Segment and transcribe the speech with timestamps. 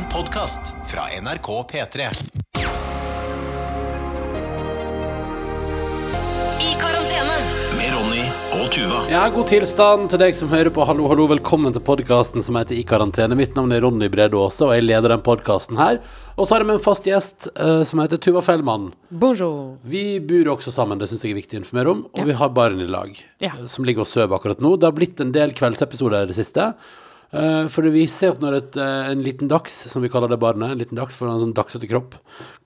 [0.00, 2.00] En podkast fra NRK P3.
[6.60, 7.34] I karantene.
[7.76, 8.22] Med Ronny
[8.56, 9.00] og Tuva.
[9.12, 10.86] Ja, god tilstand til deg som hører på.
[10.88, 13.36] Hallo, hallo, velkommen til podkasten som heter I karantene.
[13.36, 16.00] Mitt navn er Ronny Brede Aase, og jeg leder den podkasten her.
[16.38, 18.88] Og så har jeg med en fast gjest eh, som heter Tuva Fellmann.
[19.10, 19.76] Bonjour.
[19.84, 22.06] Vi bor også sammen, det syns jeg er viktig å informere om.
[22.16, 23.12] Og vi har barn i lag,
[23.44, 23.52] Ja.
[23.58, 24.76] eh, som ligger og sover akkurat nå.
[24.80, 26.72] Det har blitt en del kveldsepisoder i det siste.
[27.30, 30.40] Eh, for det viser at når et, eh, en liten dags, som vi kaller det
[30.42, 32.16] barnet, en liten dags for en sånn dagsete kropp,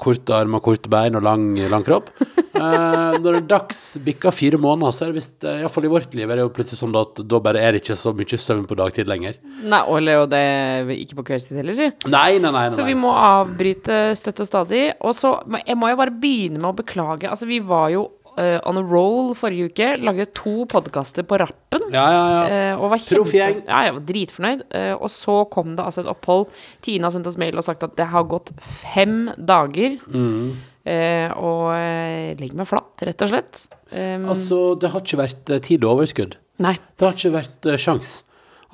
[0.00, 4.94] korte armer, korte bein og lang, lang kropp eh, Når en dags bikker fire måneder,
[4.94, 7.20] så er det visst, uh, iallfall i vårt liv, er det jo plutselig sånn at
[7.28, 9.36] da bare er det ikke så mye søvn på dagtid lenger.
[9.68, 11.90] Nei, og det er ikke på kveldstid heller, si.
[12.08, 12.68] Nei, nei, nei.
[12.70, 14.84] nei, Så vi må avbryte støtt og stadig.
[15.04, 17.28] Og så jeg må jo bare begynne med å beklage.
[17.28, 18.08] Altså, vi var jo
[18.40, 19.88] eh, on a roll forrige uke.
[20.02, 21.86] Lagde to podkaster på rappen.
[21.94, 22.42] Ja, ja, ja.
[22.74, 24.66] Uh, og var kjempe, ja, jeg var dritfornøyd.
[24.74, 26.46] Uh, og så kom det altså et opphold.
[26.84, 28.52] Tina sendte oss mail og sagt at det har gått
[28.94, 29.98] fem dager.
[30.12, 30.54] Mm.
[31.40, 31.70] Og
[32.36, 33.62] legg meg flatt, rett og slett.
[33.88, 36.34] Um, Altså, det har ikke vært tid og overskudd.
[36.60, 36.74] nei.
[36.98, 38.18] Det har ikke vært uh, sjans.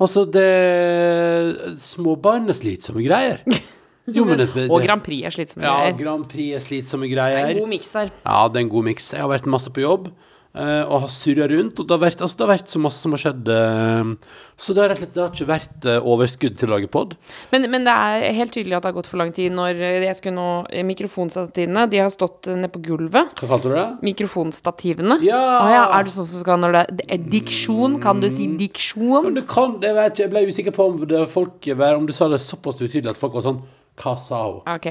[0.01, 3.45] Altså, det Småbarn er slitsomme greier.
[4.09, 5.97] Jo, men det, det, Og Grand Prix er slitsomme Ja, greier.
[6.01, 7.45] Grand Prix er slitsomme greier.
[7.45, 8.11] Det er en god miks der.
[8.25, 9.11] Ja, det er en god miks.
[9.13, 10.09] Jeg har vært masse på jobb
[10.57, 11.79] eh, og har surra rundt.
[11.79, 13.51] Og det har, vært, altså, det har vært så masse som har skjedd.
[13.53, 16.73] eh, så det har rett og slett det har ikke vært eh, overskudd til å
[16.75, 17.15] lage pod.
[17.53, 20.17] Men, men det er helt tydelig at det har gått for lang tid når jeg
[20.19, 20.49] skulle nå
[20.89, 23.35] Mikrofonstativene, de har stått nede på gulvet.
[23.37, 23.87] Hva kalte du det?
[24.09, 25.19] Mikrofonstativene.
[25.25, 25.41] Ja!
[25.61, 27.99] Ah, ja, er du sånn som skal når det det er diksjon?
[28.03, 29.31] Kan du si Men diksjon?
[29.37, 32.27] det kan, jeg, vet ikke, jeg ble usikker på om, det folk, om du sa
[32.31, 33.61] det såpass utydelig at folk var sånn
[34.01, 34.61] Sa hun?
[34.65, 34.87] Ok,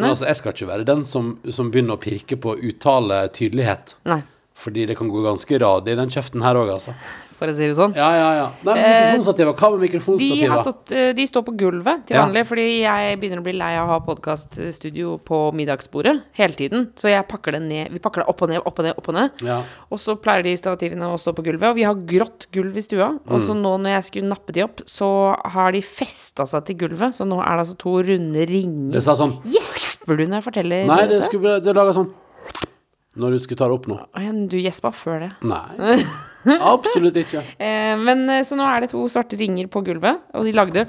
[0.00, 3.96] Men altså, jeg skal ikke være den som, som begynner å pirke på uttale tydelighet.
[4.10, 4.22] Nei,
[4.60, 6.92] Fordi det kan gå ganske radig i den kjeften her òg, altså.
[7.40, 7.94] for å si det sånn.
[7.96, 8.48] Ja, ja, ja.
[8.66, 9.54] Nei, men Eh, mikrofonstativer.
[9.56, 10.58] Hva med De, har mikrofonstativer?
[10.60, 12.26] stått, eh, de står på gulvet til Ja.
[12.26, 16.88] vanlig, fordi jeg begynner å bli lei av å ha podkaststudio på middagsbordet hele tiden.
[17.00, 17.92] Så jeg pakker det ned.
[17.94, 19.30] Vi pakker det opp og ned, opp og ned, opp og ned.
[19.46, 19.62] Ja.
[19.90, 22.80] Og så pleier de stativene å stå på gulvet, og vi har grått gulv i
[22.84, 23.18] stua.
[23.28, 23.62] Og så Mm.
[23.62, 27.14] nå når jeg skulle nappe de opp, så har de festa seg til gulvet.
[27.14, 28.92] Så nå er det altså to runde ringer.
[28.92, 32.12] Det sa sånn Gjesper du når jeg forteller Nei, det skulle bare- det laga sånn
[33.20, 33.98] Når du skulle ta det opp nå.
[34.50, 35.30] Du gjespa før det.
[35.44, 35.98] Nei.
[36.72, 37.42] Absolutt ikke.
[37.60, 40.86] Eh, men eh, Så nå er det to svarte ringer på gulvet, og de lagde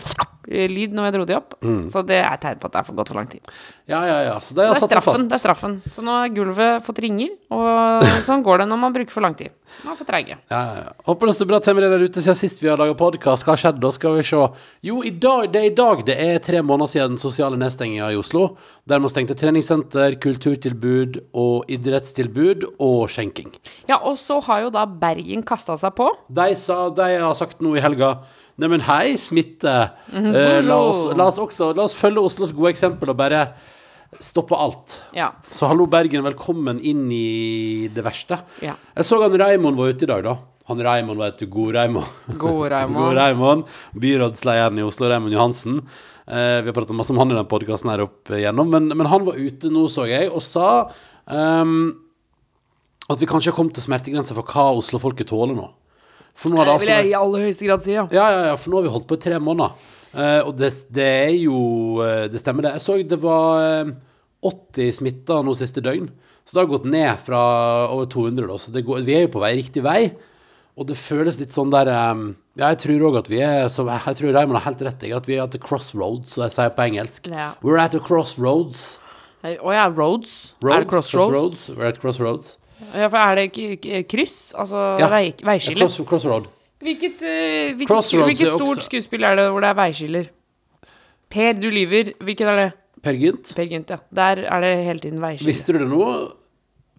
[0.52, 1.56] lyd når jeg dro de opp.
[1.64, 1.84] Mm.
[1.92, 3.54] Så det er tegn på at det har gått for lang tid.
[3.90, 4.36] Ja, ja, ja.
[4.40, 5.28] Så det Så det er straffen.
[5.30, 5.78] Det er straffen.
[5.92, 9.36] Så nå har gulvet fått ringer, og sånn går det når man bruker for lang
[9.40, 9.54] tid.
[9.86, 10.38] Man er for treige.
[10.52, 10.94] Ja, ja, ja.
[11.08, 13.46] Håper det står bra til med dere der ute siden sist vi har laga podkast.
[13.48, 13.80] Hva har skjedd?
[13.84, 14.42] Da skal vi se.
[14.88, 18.12] Jo, i dag, det er i dag det er tre måneder siden den sosiale nedstenginga
[18.12, 18.56] i Oslo.
[18.90, 23.54] Der man stengte treningssenter, kulturtilbud og idrettstilbud og skjenking.
[23.90, 26.10] Ja, og så har jo da Bergen kasta seg på.
[26.28, 28.18] De, sa, de har sagt nå i helga
[28.60, 29.92] Neimen, hei, smitte.
[30.12, 33.46] Mhm, eh, la, oss, la oss også La oss følge Oslos gode eksempel og bare
[34.20, 35.00] stoppe alt.
[35.16, 35.32] Ja.
[35.50, 36.24] Så hallo, Bergen.
[36.26, 38.42] Velkommen inn i det verste.
[38.62, 38.76] Ja.
[38.96, 40.36] Jeg så han Raymond var ute i dag, da.
[40.68, 41.46] Han Raymond, var du.
[41.48, 42.38] God Raymond.
[42.38, 43.00] God Raymond.
[43.00, 43.64] God Raymond.
[43.96, 45.80] Byrådslederen i Oslo, Raymond Johansen.
[46.28, 49.10] Eh, vi har pratet masse om han i den podkasten her opp igjennom, men, men
[49.10, 50.68] han var ute nå, så jeg, og sa
[51.26, 51.90] um,
[53.10, 55.66] at vi kanskje har kommet til smertegrensa for hva Oslo-folket tåler nå.
[56.36, 58.06] For nå har det Det altså vil jeg i aller høyeste grad si, ja.
[58.12, 59.90] ja, ja, ja, for nå har vi holdt på i tre måneder.
[60.12, 61.58] Eh, og det, det er jo
[62.04, 62.74] eh, Det stemmer, det.
[62.76, 63.94] Jeg så det var eh,
[64.44, 66.10] 80 smitta nå siste døgn.
[66.44, 67.42] Så det har gått ned fra
[67.94, 68.58] over 200, da.
[68.60, 70.00] Så det går, vi er jo på vei riktig vei.
[70.80, 73.90] Og det føles litt sånn der um, Ja, jeg tror òg at vi er som
[73.92, 75.14] Jeg tror Raymond har helt rett jeg.
[75.14, 77.28] at vi er at the crossroads, som jeg sier på engelsk.
[77.30, 77.52] Ja.
[77.62, 78.98] We're at the crossroads.
[79.44, 80.54] Å ja, roads.
[80.62, 81.70] Road, er det crossroads?
[81.76, 82.58] We're at crossroads.
[82.96, 84.54] Ja, for er det kryss?
[84.58, 85.08] Altså Ja.
[85.10, 85.86] vei, veiskille?
[85.86, 86.48] Cross, crossroad.
[86.82, 90.30] Hvilket, uh, hvilket, hvilket er stort skuespill er det hvor det er veiskiller?
[91.30, 92.14] Per, du lyver.
[92.20, 92.72] Hvilket er det?
[93.02, 93.54] Per Gynt.
[93.56, 93.98] Per Gynt, ja.
[94.14, 95.48] Der er det hele tiden veiskille.
[95.48, 96.32] Visste du det nå?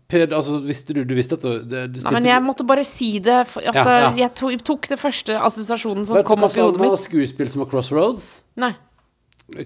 [0.09, 2.85] Per, altså, visste du, du visste at det, det, det Nei, men jeg måtte bare
[2.85, 3.41] si det.
[3.57, 4.15] Altså, Ja, ja.
[4.17, 6.91] Jeg tok, tok det første assosiasjonen som Vet kom opp i hodet mitt.
[6.91, 8.27] Vet du hva skuespill som var Crossroads?
[8.61, 8.75] Nei,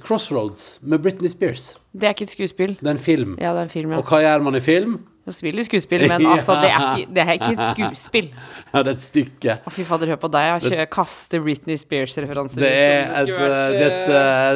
[0.02, 1.76] Crossroads med Britney Spears.
[1.93, 2.76] det er ikke et skuespill.
[2.81, 3.37] Det er en film.
[3.41, 3.99] Ja, det er en film, ja.
[3.99, 4.99] Og hva gjør man i film?
[5.26, 8.28] Jeg spiller skuespill, men altså, det er ikke, det er ikke et skuespill.
[8.76, 9.55] Ja, det er et stykke.
[9.64, 10.67] Å, fy fader, hør på deg.
[10.69, 12.61] Jeg kaster Britney Spears-referanser.
[12.61, 14.11] Det et, eh, det er et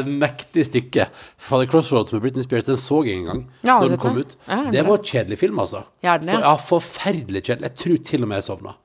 [0.05, 1.07] uh, mektig stykke.
[1.41, 4.19] Fader, Crossroads med Britney Spears, den så jeg en gang Ja, har da den kom
[4.19, 4.29] den?
[4.29, 4.37] ut.
[4.47, 5.87] Ja, Det var en kjedelig film, altså.
[6.05, 6.37] Ja, den det?
[6.37, 7.71] For, ja, forferdelig kjedelig.
[7.71, 8.77] Jeg tror til og med jeg sovna.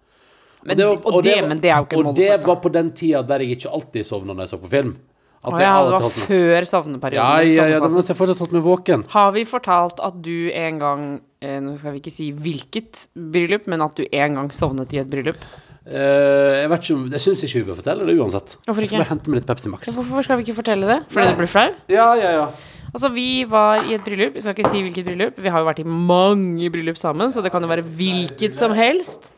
[0.66, 3.22] Men, og det, men det er jo ikke en Og det var på den tida
[3.28, 4.96] der jeg ikke alltid sovna når jeg så på film.
[5.46, 7.22] At ja, det var før sovneperioden.
[7.22, 7.94] Ja, ja, ja, sovnefasen.
[7.94, 9.04] men jeg har fortsatt holdt meg våken.
[9.14, 11.04] Har vi fortalt at du en gang
[11.64, 15.10] Nå skal vi ikke si hvilket bryllup, men at du en gang sovnet i et
[15.12, 15.42] bryllup?
[15.86, 18.56] Uh, jeg vet ikke om Jeg syns ikke vi bør fortelle det uansett.
[18.66, 19.92] Hvorfor Jeg skal bare hente meg litt Pepsi Max.
[19.94, 21.04] Hvorfor skal vi ikke fortelle det?
[21.14, 21.68] Fordi du blir flau?
[21.94, 22.48] Ja, ja, ja.
[22.96, 24.38] Altså, vi var i et bryllup.
[24.38, 25.40] Vi skal ikke si hvilket bryllup.
[25.44, 28.72] Vi har jo vært i mange bryllup sammen, så det kan jo være hvilket som
[28.78, 29.34] helst.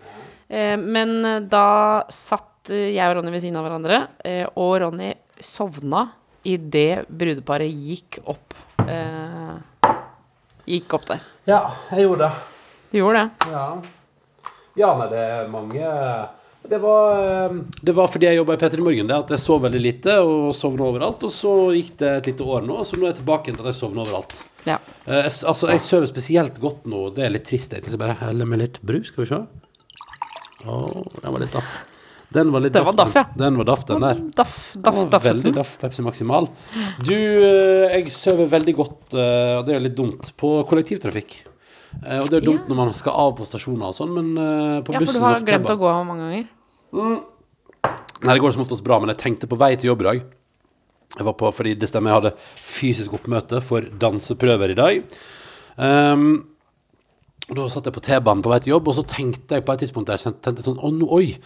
[0.48, 4.77] Uh, men eh, da satt eh, jeg og Ronny ved siden av hverandre, uh, og
[4.86, 5.10] Ronny
[5.44, 6.06] sovna
[6.48, 8.56] idet brudeparet gikk opp.
[10.67, 11.23] Eh, gikk opp der.
[11.47, 11.61] Ja,
[11.91, 12.31] jeg gjorde det.
[12.91, 13.51] Du gjorde det?
[13.51, 13.67] Ja.
[14.75, 15.93] ja, nei, det er mange
[16.67, 19.61] Det var, eh, det var fordi jeg jobba i P3 Morgen, det at jeg sov
[19.63, 21.23] veldig lite og sovna overalt.
[21.23, 23.71] Og så gikk det et lite år nå, så nå er jeg tilbake til at
[23.71, 24.43] jeg sovner overalt.
[24.67, 24.79] Ja.
[25.05, 27.07] Eh, jeg, altså, jeg sover spesielt godt nå.
[27.15, 27.93] Det er litt trist, egentlig.
[27.93, 29.43] Så jeg bare heller med litt brus, skal vi se.
[30.67, 30.81] Å,
[31.21, 31.77] den var litt daff.
[32.33, 33.24] Den var litt Den var daff, ja.
[33.39, 34.18] Den var daff, den der.
[34.35, 36.50] Daff, daff, Den var Veldig daff Pepsi Maximal.
[37.00, 41.38] Du, eh, jeg sover veldig godt, eh, og det er jo litt dumt, på kollektivtrafikk.
[42.03, 42.68] Eh, Og det er dumt Ja.
[42.68, 45.39] når man skal av på stasjoner og sånn, men på bussen Ja, for du har
[45.47, 46.47] glemt å gå av mange ganger.
[48.24, 50.21] Nei, det går som oftest bra, men jeg tenkte på vei til jobb i dag.
[51.18, 55.03] Jeg var på, fordi det stemmer, jeg hadde fysisk oppmøte for danseprøver i dag.
[55.77, 56.45] Um,
[57.50, 59.74] og da satt jeg på T-banen på vei til jobb, og så tenkte jeg på
[59.74, 61.38] et tidspunkt der jeg tenkte sånn, å, nå, oi.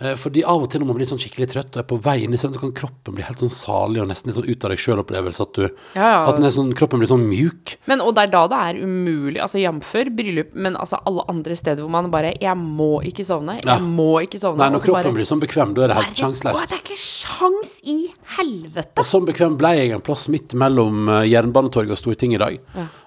[0.00, 2.24] Eh, Fordi av og til når man blir sånn skikkelig trøtt og er på vei
[2.24, 4.64] inn i søvn, så kan kroppen bli helt sånn salig og nesten litt sånn ut
[4.66, 5.40] av deg sjøl-opplevelse.
[5.46, 5.62] At, du,
[5.94, 6.20] Ja, ja.
[6.28, 7.76] at den sånn, kroppen blir sånn mjuk.
[7.86, 9.92] Men, og det er da det er umulig, altså jf.
[10.16, 13.56] bryllup, men altså alle andre steder hvor man bare Jeg må ikke sovne.
[13.60, 13.78] Jeg Ja.
[13.78, 14.58] må ikke sovne.
[14.58, 16.68] Nei, når kroppen bare- blir sånn bekvem, da er det helt sjanseløst.
[16.68, 18.98] det er ikke sjans i helvete!
[18.98, 22.58] Og sånn bekvem ble jeg en plass midt mellom eh, Jernbanetorget og Stortinget i dag.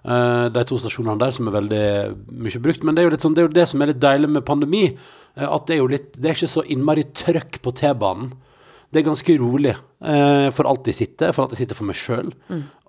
[0.08, 1.84] Eh, de to stasjonene der som er veldig
[2.32, 2.84] mye brukt.
[2.84, 4.96] Men det er jo, sånn, det, er jo det som er litt deilig med pandemi.
[5.38, 8.34] Eh, at det er jo litt Det er ikke så innmari trøkk på T-banen.
[8.92, 9.76] Det er ganske rolig.
[10.00, 11.28] For får alltid sitte.
[11.28, 12.30] Jeg får alltid sitte for meg sjøl.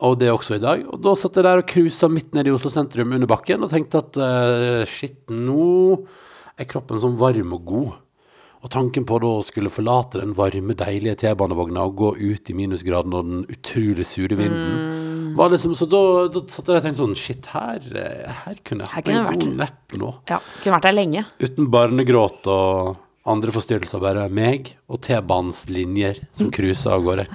[0.07, 0.85] Og det også i dag.
[0.87, 3.73] Og da satt jeg der og cruisa midt nede i Oslo sentrum under bakken og
[3.73, 5.97] tenkte at uh, shit, nå
[6.55, 7.97] er kroppen sånn varm og god.
[8.63, 12.57] Og tanken på da å skulle forlate den varme, deilige T-banevogna og gå ut i
[12.59, 14.98] minusgraden og den utrolig sure vinden
[15.39, 16.01] var liksom, Så da,
[16.33, 19.45] da satt jeg og tenkte sånn Shit, her, eh, her kunne jeg hatt en vært.
[19.45, 20.15] god nepp nå.
[20.31, 21.27] Ja, kunne vært der lenge.
[21.43, 22.97] Uten barnegråt og
[23.29, 24.03] andre forstyrrelser.
[24.03, 27.29] Bare meg og T-banens linjer som cruiser av gårde.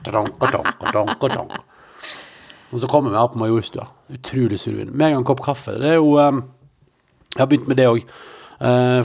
[2.73, 3.87] Og så kommer vi opp på Majorstua.
[4.13, 4.93] Utrolig sur vind.
[4.93, 5.75] Med en gang kopp kaffe.
[5.77, 6.43] Det er jo um,
[7.35, 8.01] Jeg har begynt med det òg.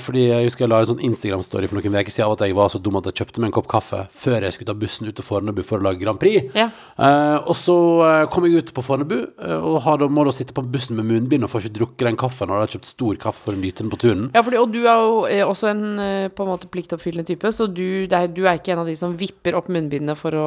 [0.05, 2.55] Fordi jeg husker jeg la en sånn Instagram-story for noen uker siden av at jeg
[2.59, 5.09] var så dum at jeg kjøpte meg en kopp kaffe før jeg skulle ta bussen
[5.09, 6.51] ut til Fornebu for å lage Grand Prix.
[6.55, 6.69] Ja.
[6.99, 7.77] Uh, og så
[8.07, 9.17] eh, kom jeg ut på Fornebu
[9.59, 12.51] og har må da sitte på bussen med munnbind og får ikke drukket den kaffen.
[12.53, 14.29] Og har kjøpt stor kaffe for å nyte den på turen.
[14.35, 15.83] Ja, fordi, og du er jo også en
[16.35, 19.15] på en måte pliktoppfyllende type, så du, er, du er ikke en av de som
[19.19, 20.47] vipper opp munnbindene for å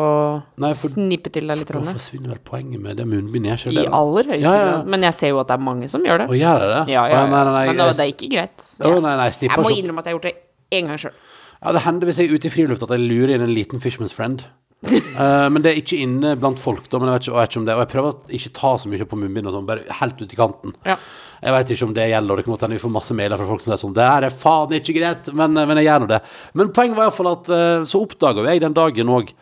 [0.61, 1.71] Nei, for- snippe til deg litt.
[1.71, 3.55] For Da forsvinner vel poenget med det munnbindet.
[3.57, 3.89] jeg kjører.
[3.89, 4.71] I aller høyeste Ja, ja, ja.
[4.77, 4.87] grad.
[4.95, 6.27] Men jeg ser jo at det er mange som gjør det.
[6.31, 6.81] Og gjør det det?
[6.93, 7.25] Ja, ja, ja.
[7.27, 8.67] Nei, nei, nei, Men det, jeg, det er ikke greit.
[8.81, 11.19] Å, nei, nei, jeg må ikke innrømme at jeg har gjort det en gang sjøl.
[11.61, 13.81] Ja, det hender hvis jeg er ute i friluft at jeg lurer inn en liten
[13.83, 14.43] Fishman's Friend.
[14.81, 16.97] uh, men det er ikke inne blant folk, da.
[16.97, 18.71] Men jeg vet ikke, jeg vet ikke om det Og jeg prøver å ikke ta
[18.81, 20.73] så mye på munnbind og sånn, bare helt ut i kanten.
[20.87, 20.97] Ja.
[21.41, 23.41] Jeg vet ikke om det gjelder, og det kan godt hende vi får masse mailer
[23.41, 26.03] fra folk som sier sånn Det her er faen ikke greit, men, men jeg gjør
[26.03, 26.19] nå det.
[26.57, 29.33] Men poenget var iallfall at uh, så oppdaga jeg den dagen òg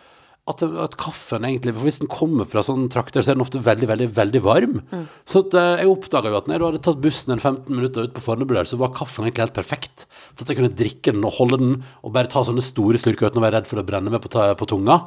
[0.50, 3.62] at, at kaffen egentlig For hvis den kommer fra sånne trakter, så er den ofte
[3.64, 4.80] veldig, veldig veldig varm.
[5.30, 8.08] Så at, eh, jeg oppdaga jo at når jeg hadde tatt bussen en 15 minutter
[8.08, 10.06] ut på Fornebu der, så var kaffen egentlig helt perfekt.
[10.34, 13.30] Så at jeg kunne drikke den og holde den, og bare ta sånne store slurker
[13.30, 15.02] uten å være redd for å brenne meg på, på tunga.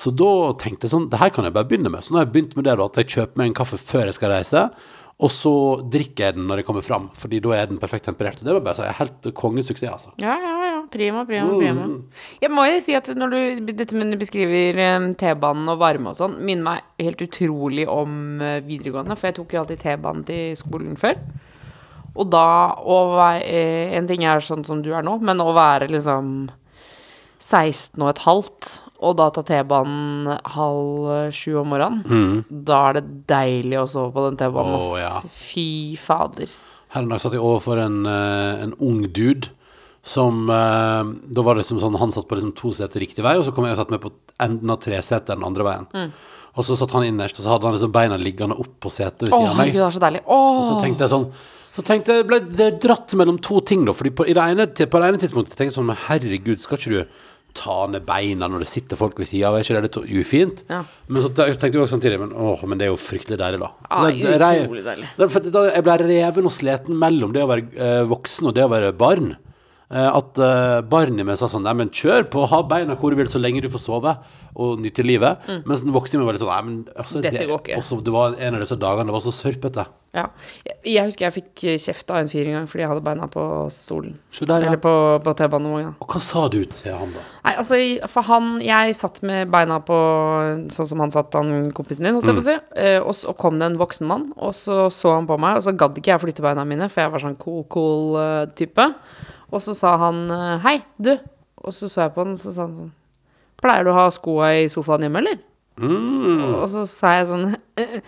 [0.00, 2.02] Så da tenkte jeg sånn Det her kan jeg bare begynne med.
[2.02, 4.08] Så nå har jeg begynt med det, da, at jeg kjøper meg en kaffe før
[4.08, 4.68] jeg skal reise.
[5.22, 5.54] Og så
[5.90, 8.40] drikker jeg den når jeg kommer fram, Fordi da er den perfekt temperert.
[8.40, 10.14] Og det var bare så helt kongesuksess, altså.
[10.22, 10.53] Ja, ja.
[10.90, 11.58] Prima, prima, Mm.
[11.58, 11.86] prima.
[12.42, 16.10] Jeg må jo si at når du, dette med du beskriver eh, T-banen og varme
[16.12, 20.24] og sånn, minner meg helt utrolig om eh, videregående, for jeg tok jo alltid T-banen
[20.28, 21.16] til skolen før.
[22.14, 22.44] Og da
[22.78, 26.50] å være eh, En ting er sånn som du er nå, men å være liksom
[27.44, 28.68] 16 og et halvt,
[29.04, 34.22] og da ta T-banen halv sju om morgenen, da er det deilig å sove på
[34.30, 34.78] den T-banen.
[34.80, 35.18] Oh, ja.
[35.36, 36.48] Fy fader.
[36.94, 39.50] Her en dag satt jeg overfor en, en ung dude
[40.04, 43.38] som eh, Da var det som sånn Han satt på liksom to seter riktig vei,
[43.40, 44.12] og så kom jeg og satt meg på
[44.44, 45.86] enden av tresetet den andre veien.
[45.94, 46.12] Mm.
[46.54, 49.26] Og så satt han innerst, og så hadde han liksom beina liggende opp på setet
[49.26, 49.72] ved siden av meg.
[49.72, 50.22] Gud, det var så deilig.
[50.30, 51.28] Og så tenkte jeg sånn
[51.74, 55.00] så tenkte jeg, ble det dratt mellom to ting da Fordi på, det ene, på
[55.02, 57.22] det ene tidspunktet tenkte jeg sånn herregud, skal ikke du
[57.54, 59.56] ta ned beina når det sitter folk ved siden av?
[59.58, 60.62] Er ikke det litt ufint?
[60.70, 60.84] Ja.
[61.08, 63.72] Men så tenkte jeg også samtidig Men, åh, men det er jo fryktelig deilig da
[63.74, 65.08] Så Ja, det- det utrolig deilig.
[65.74, 68.92] Jeg ble reven og sleten mellom det å være eh, voksen og det å være
[68.94, 69.34] barn
[69.94, 73.30] at uh, barnet mitt sa sånn Nei, men kjør på, ha beina hvor du vil
[73.30, 74.16] så lenge du får sove
[74.54, 75.46] og nyte livet.
[75.66, 77.22] Mens den voksne var litt sånn Nei, men altså, Mm.
[77.22, 77.76] Dette det, går ikke.
[77.78, 79.84] Også, det var en av disse dagene det var så sørpete.
[80.14, 80.24] Ja.
[80.66, 83.26] Jeg, jeg husker jeg fikk kjeft av en fyr en gang fordi jeg hadde beina
[83.30, 84.16] på stolen.
[84.38, 84.68] Der, ja.
[84.68, 84.92] Eller på,
[85.24, 85.94] på T-banevogna.
[86.02, 87.24] Og hva sa du til han, da?
[87.46, 87.78] Nei, altså,
[88.12, 89.98] for han Jeg satt med beina på
[90.74, 92.56] sånn som han satt, han kompisen din, holdt jeg på å si.
[92.84, 95.66] Eh, og så kom det en voksen mann, og så så han på meg, og
[95.66, 98.86] så gadd ikke jeg flytte beina mine, for jeg var sånn cool, cool eh, type.
[99.54, 101.14] Og så sa han eh, hei, du.
[101.64, 102.92] Og så så jeg på han, og så sa han sånn
[103.62, 105.38] Pleier du å ha skoa i sofaen hjemme, eller?
[105.80, 106.58] Mm.
[106.58, 107.46] Og så sa jeg sånn
[107.80, 108.00] «Eh,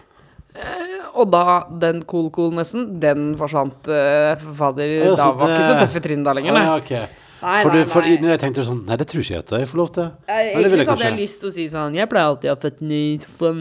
[0.58, 5.14] eh», Og da, den cool-coolnessen, den forsvant, eh, fader.
[5.16, 6.66] Da var ikke så tøffe trinn da lenger, nei.
[6.66, 7.24] Ah, ja, ok.
[7.46, 8.16] Nei, for nei, du, for nei.
[8.26, 10.06] deg tenkte sånn Nei, det tror ikke jeg at jeg får lov til.
[10.26, 11.22] Jeg, Eller vil jeg så hadde jeg kanskje?
[11.22, 13.60] lyst til å si sånn Jeg pleier alltid å ha føttene i sofaen,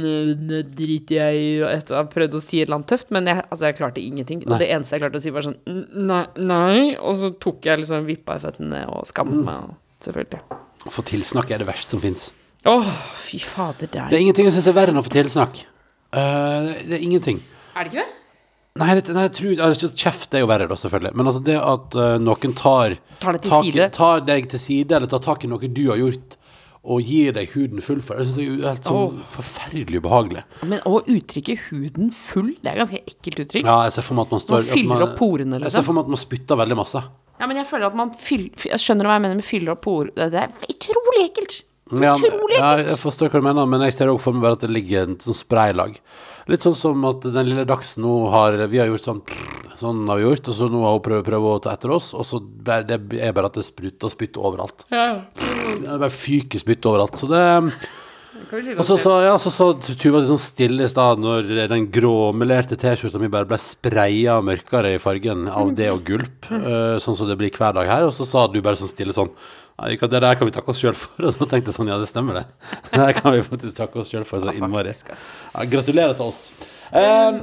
[0.49, 3.11] nå driter jeg i og etter å ha prøvd å si et eller annet tøft,
[3.13, 4.41] men jeg, altså, jeg klarte ingenting.
[4.41, 4.49] Nei.
[4.55, 5.59] Og det eneste jeg klarte å si, var sånn
[6.09, 6.79] Nei, nei.
[6.97, 9.45] Og så tok jeg liksom vippa i føttene og skammet Mm.
[9.51, 10.41] meg, selvfølgelig.
[10.89, 12.31] Å få tilsnakk er det verste som fins.
[12.65, 12.89] Åh,
[13.21, 15.61] fy fader, det Det er er ingenting jeg syns er verre enn å få tilsnakk.
[16.15, 17.41] Uh, det er ingenting.
[17.75, 18.13] Er det ikke det?
[18.75, 21.15] Nei, det, nei jeg tror altså, Kjeft er jo verre, da, selvfølgelig.
[21.15, 24.97] Men altså det at uh, noen tar Tar det til tak, tar deg til side,
[24.97, 26.35] eller tar tak i noe du har gjort,
[26.83, 30.43] og gir deg huden full for det, syns jeg er helt sånn forferdelig ubehagelig.
[30.67, 33.63] Men å uttrykke huden full, det er ganske ekkelt uttrykk.
[33.63, 35.71] Ja, jeg ser for meg at man står Man fyller man, opp porene, Jeg ser
[35.71, 35.87] liksom.
[35.87, 37.05] for meg at man spytter veldig masse.
[37.39, 39.81] Ja, men jeg føler at man fyller Jeg skjønner hva jeg mener med fyller opp
[39.87, 40.11] por...
[40.19, 41.57] Det er utrolig ekkelt.
[41.95, 42.91] Ja, Utrolig ja, ekkelt.
[42.91, 45.07] jeg forstår hva du mener, men jeg ser også for meg bare at det ligger
[45.07, 45.99] en sånn spraylag.
[46.51, 49.21] Litt sånn som at den lille Dags nå har Vi har gjort sånn
[49.75, 52.13] Sånn har vi gjort, og så nå har hun prøvd, prøvd å ta etter oss,
[52.15, 52.39] og så
[52.71, 54.85] er det er bare at det spruter spytt overalt.
[54.87, 57.19] Ja, Det er bare fyker spytt overalt.
[57.19, 57.43] Så det
[58.79, 62.79] Og så sa ja, så sa Tuva litt sånn stille i stad når den gråmelerte
[62.79, 67.27] T-skjorta mi bare ble spraya mørkere i fargen av det og gulp, uh, sånn som
[67.27, 68.07] det blir hver dag her.
[68.07, 69.31] Og så sa du bare sånn stille sånn
[69.75, 71.19] Nei, det der kan vi takke oss sjøl for.
[71.27, 72.45] Og så tenkte jeg sånn, ja, det stemmer det.
[72.91, 74.95] Det der kan vi faktisk takke oss sjøl for så innmari.
[74.95, 76.47] Ja, gratulerer til oss.
[76.95, 77.41] Eh,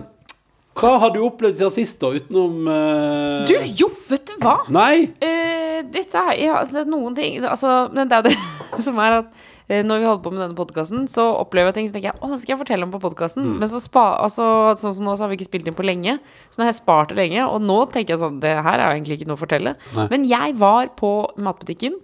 [0.79, 4.63] hva har du opplevd siden sist, da, utenom eh, Du, jo, vet du hva?
[4.73, 5.11] Nei!
[5.21, 8.85] Eh, dette er ja, altså, det er noen ting Altså, men det er jo det
[8.87, 9.49] som er at
[9.87, 12.29] når vi holder på med denne podkasten, så opplever jeg ting så tenker jeg, å,
[12.33, 13.47] det skal jeg fortelle om på podkasten.
[13.63, 14.45] Men så spa, altså,
[14.81, 16.19] sånn som nå, så har vi ikke spilt inn på lenge.
[16.53, 18.85] Så nå har jeg spart det lenge, og nå tenker jeg sånn Det her er
[18.91, 19.75] jo egentlig ikke noe å fortelle.
[19.97, 20.07] Nei.
[20.13, 21.97] Men jeg var på matbutikken,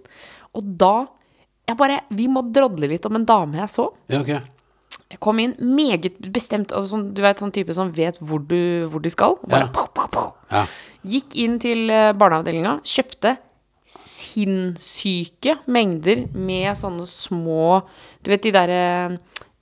[0.57, 0.93] og da
[1.69, 3.91] jeg bare, Vi må drodle litt om en dame jeg så.
[4.09, 4.31] Ja, ok.
[5.09, 8.87] Jeg kom inn meget bestemt, altså sånn, du vet sånn type som vet hvor, du,
[8.89, 9.37] hvor de skal.
[9.45, 9.69] Bare, Ja.
[9.73, 10.31] pow, pow, pow.
[10.53, 10.63] Ja.
[11.05, 13.35] Gikk inn til eh, barneavdelinga, kjøpte
[14.39, 17.81] sinnssyke mengder med sånne små
[18.23, 18.81] Du vet de derre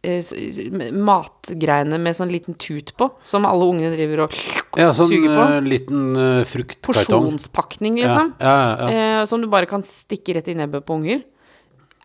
[0.05, 4.35] eh, matgreiene med sånn liten tut på, som alle ungene driver og
[4.77, 5.45] ja, sånn suger på.
[5.45, 7.31] eh, liten uh, fruktkartong.
[7.31, 8.33] Porsjonspakning, liksom.
[8.39, 9.05] Ja, ja, ja, ja.
[9.21, 11.23] Eh, som du bare kan stikke rett i nebbet på unger.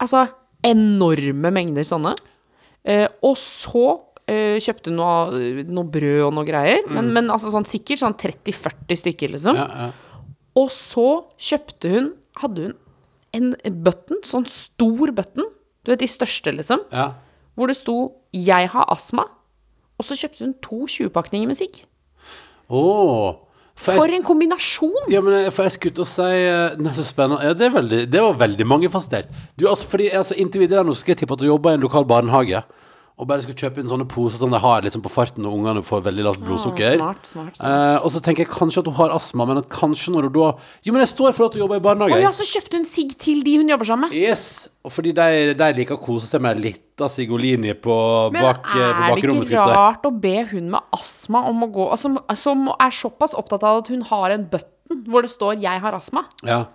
[0.03, 0.27] Altså
[0.67, 2.15] enorme mengder sånne.
[2.83, 6.87] Eh, og så uh, kjøpte noe, noe brød og noe greier.
[6.91, 9.59] Men, men altså sånn sikkert sånn 30-40 stykker, liksom.
[9.59, 9.63] Mm.
[9.63, 9.93] ja, ja.
[10.59, 11.07] Og så
[11.41, 12.11] kjøpte hun
[12.41, 12.75] Hadde hun
[13.33, 15.47] en button, sånn stor button,
[15.85, 17.15] du vet de største, liksom, ja.
[17.57, 19.29] hvor det sto 'Jeg har astma'.
[19.99, 21.85] Og så kjøpte hun to 20-pakninger med sigg.
[22.69, 23.35] Oh,
[23.75, 25.09] for jeg- en kombinasjon!
[25.11, 27.43] Ja, men jeg- for jeg skulle til å si Nei, er så spennende.
[27.43, 29.29] Ja, det, veldig, det var veldig mangefasettert.
[29.57, 31.81] Du, altså, fordi, altså, inntil videre nå skal jeg tippe at du jobber i en
[31.81, 32.63] lokal barnehage
[33.21, 35.83] og bare skal kjøpe inn sånne poser som de har liksom på farten når ungene
[35.85, 36.97] får veldig lavt blodsukker.
[36.97, 37.69] smart, smart, smart.
[37.69, 40.33] Eh, og så tenker jeg kanskje at hun har astma, men at kanskje når hun
[40.33, 40.49] da
[40.83, 42.17] Jo, men jeg står for at hun jobber i barnehage.
[42.17, 44.17] Å ja, så kjøpte hun sigg til de hun jobber sammen med.
[44.17, 47.99] Yes, og fordi de, de liker å kose seg med litt av Sigolini på,
[48.33, 51.87] Men bak, eh, er det ikke rart å be hun med astma om å gå
[51.91, 55.81] altså, Som er såpass opptatt av at hun har en button hvor det står 'Jeg
[55.81, 56.67] har astma', Ja.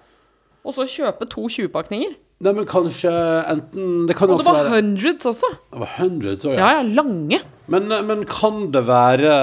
[0.66, 2.16] og så kjøpe to 20-pakninger?
[2.38, 3.12] Nei, men kanskje
[3.50, 5.48] enten Det kan jo Og det også var være hundreds også.
[5.74, 7.40] Det var hundreds også, Ja, ja, lange.
[7.68, 9.34] Men, men kan det være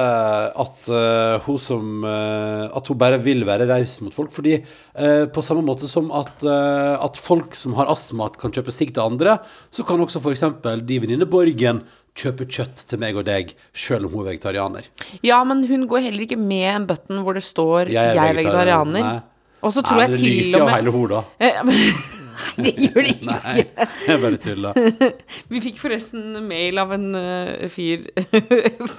[0.63, 4.31] at eh, hun som eh, At hun bare vil være raus mot folk?
[4.33, 8.73] Fordi eh, på samme måte som at, eh, at folk som har astma, kan kjøpe
[8.73, 9.41] sigg til andre,
[9.75, 10.47] så kan også f.eks.
[10.87, 11.83] de venninne Borgen
[12.15, 14.87] kjøpe kjøtt til meg og deg, selv om hun er vegetarianer.
[15.27, 18.39] Ja, men hun går heller ikke med en button hvor det står 'Jeg er, er
[18.39, 19.03] vegetarianer».
[19.03, 19.23] Nei.
[19.65, 21.25] Og så tror Nei, jeg det til lyser og jo med hele hodet.
[21.41, 23.39] Eh, Nei, det gjør det ikke.
[23.47, 24.73] Nei, Jeg bare tulla.
[25.53, 28.07] Vi fikk forresten mail av en uh, fyr,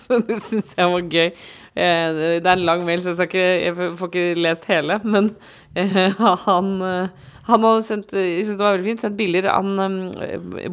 [0.06, 1.30] så det syns jeg var gøy.
[1.76, 5.00] Uh, det er en lang mail, så jeg, ikke, jeg får ikke lest hele.
[5.04, 5.32] Men
[5.78, 6.72] uh, han,
[7.46, 9.48] han hadde sendt Jeg synes det var veldig fint, sendt bilder.
[9.54, 9.98] Han um,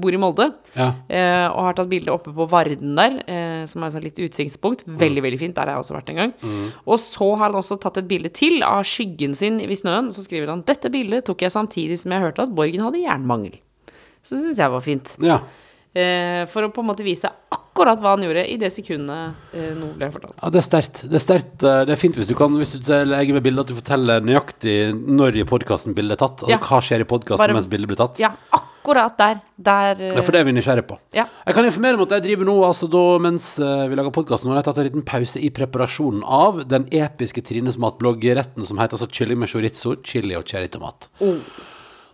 [0.00, 0.87] bor i Molde Ja.
[1.09, 3.19] eh, og har tatt bilde oppe på Varden der.
[3.29, 4.87] Eh, som er et litt utsiktspunkt.
[4.87, 5.55] Veldig, veldig fint.
[5.59, 6.33] Der har jeg også vært en gang.
[6.41, 6.71] Mm.
[6.87, 10.09] Og så har han også tatt et bilde til av skyggen sin i snøen.
[10.09, 13.05] Og så skriver han dette bildet tok jeg samtidig som jeg hørte at Borgen hadde
[13.05, 13.59] jernmangel.
[14.23, 15.17] Så det syns jeg var fint.
[15.21, 15.41] Ja.
[15.95, 19.75] Eh, for å på en måte vise akkurat hva han gjorde i det sekundet eh,
[19.77, 20.39] noe ble fortalt.
[20.41, 21.03] Ja, det er sterkt.
[21.05, 21.63] Det er sterkt.
[21.69, 24.25] eh, Det er fint hvis du kan Hvis du legger med bilde at du forteller
[24.25, 26.41] nøyaktig når i podkasten bildet er tatt.
[26.47, 26.59] Altså Ja.
[26.65, 28.17] hva skjer i podkasten mens bildet blir tatt.
[28.25, 29.43] Ja, akkurat der.
[29.61, 30.99] Der Ja, for det er vi nysgjerrige på.
[31.13, 31.27] Ja.
[31.47, 34.57] Jeg kan informere om at jeg driver nå, altså da, mens vi lager podkasten, har
[34.63, 39.07] jeg tatt en liten pause i preparasjonen av den episke Trines matblogg-retten som heter altså
[39.13, 41.09] kylling med chorizo, chili og cherrytomat.
[41.21, 41.37] Oh.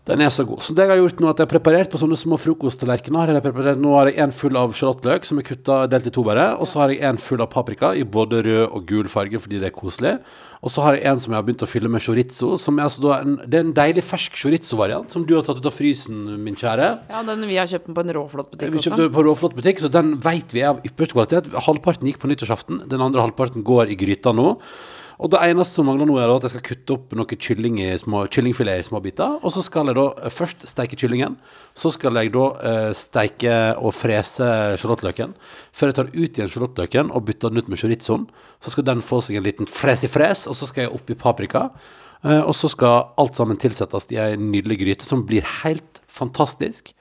[0.08, 0.62] Den er så god.
[0.64, 3.76] Så det jeg har gjort nå, at jeg har preparert på sånne små frokosttallerkener.
[3.76, 6.46] Nå har jeg en full av sjalottløk, som er kutta delt i to bare.
[6.56, 9.60] Og så har jeg en full av paprika i både rød og gul farge, fordi
[9.60, 10.14] det er koselig.
[10.64, 12.54] Og så har jeg en som jeg har begynt å fylle med chorizo.
[12.58, 15.60] Som er altså da en, det er en deilig fersk chorizo-variant, som du har tatt
[15.60, 16.90] ut av frysen, min kjære.
[17.12, 18.78] Ja, den, vi har kjøpt den på en råflott butikk også.
[18.78, 21.52] Vi kjøpte på Råflott butikk, så den vet vi er av ypperste kvalitet.
[21.68, 24.54] Halvparten gikk på nyttårsaften, den andre halvparten går i gryta nå.
[25.18, 27.88] Og det eneste som mangler nå, er at jeg skal kutte opp noe kylling i
[27.98, 29.40] små, kyllingfilet i små biter.
[29.42, 31.34] Og så skal jeg da eh, først steike kyllingen.
[31.74, 35.34] Så skal jeg da eh, steike og frese sjalottløken.
[35.74, 38.28] Før jeg tar ut igjen sjalottløken og bytter den ut med chorizoen.
[38.62, 41.18] Så skal den få seg en liten fres i fres, og så skal jeg oppi
[41.18, 41.66] paprika.
[42.22, 46.94] Eh, og så skal alt sammen tilsettes i ei nydelig gryte som blir helt fantastisk.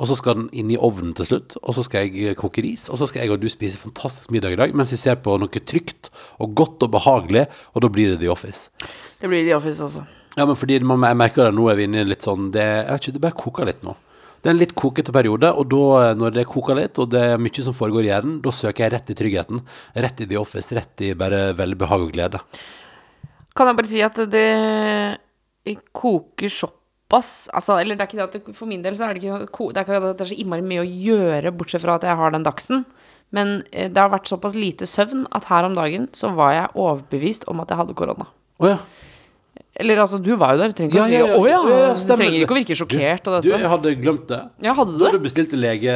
[0.00, 2.86] Og så skal den inn i ovnen til slutt, og så skal jeg koke ris.
[2.88, 5.34] Og så skal jeg og du spise fantastisk middag i dag mens vi ser på
[5.36, 6.08] noe trygt
[6.40, 8.72] og godt og behagelig, og da blir det The Office.
[9.20, 10.06] Det blir The Office, altså.
[10.38, 12.64] Ja, men fordi man, jeg merker det nå er vi inne i litt sånn det,
[12.94, 13.96] ikke, det bare koker litt nå.
[14.40, 17.42] Det er en litt kokete periode, og da, når det koker litt, og det er
[17.42, 19.60] mye som foregår i hjernen, da søker jeg rett i tryggheten.
[20.00, 22.40] Rett i The Office, rett i bare velbehag og glede.
[23.52, 24.48] Kan jeg bare si at det
[25.92, 26.48] koker
[27.10, 29.22] såpass altså, Eller det er ikke det at det, for min del så er det
[29.22, 32.04] ikke, det er ikke at det er så innmari mye å gjøre, bortsett fra at
[32.04, 32.84] jeg har den dagsen.
[33.30, 36.74] Men eh, det har vært såpass lite søvn at her om dagen så var jeg
[36.74, 38.26] overbevist om at jeg hadde korona.
[38.60, 38.78] Oh, ja.
[39.80, 40.72] Eller altså, du var jo der.
[40.72, 41.78] Du trenger ikke Ja, å si ja, ja.
[41.88, 41.92] ja.
[41.94, 44.40] Du trenger ikke å virke sjokkert av Du, jeg hadde glemt det.
[44.66, 45.94] Ja, hadde du Da du bestilte lege,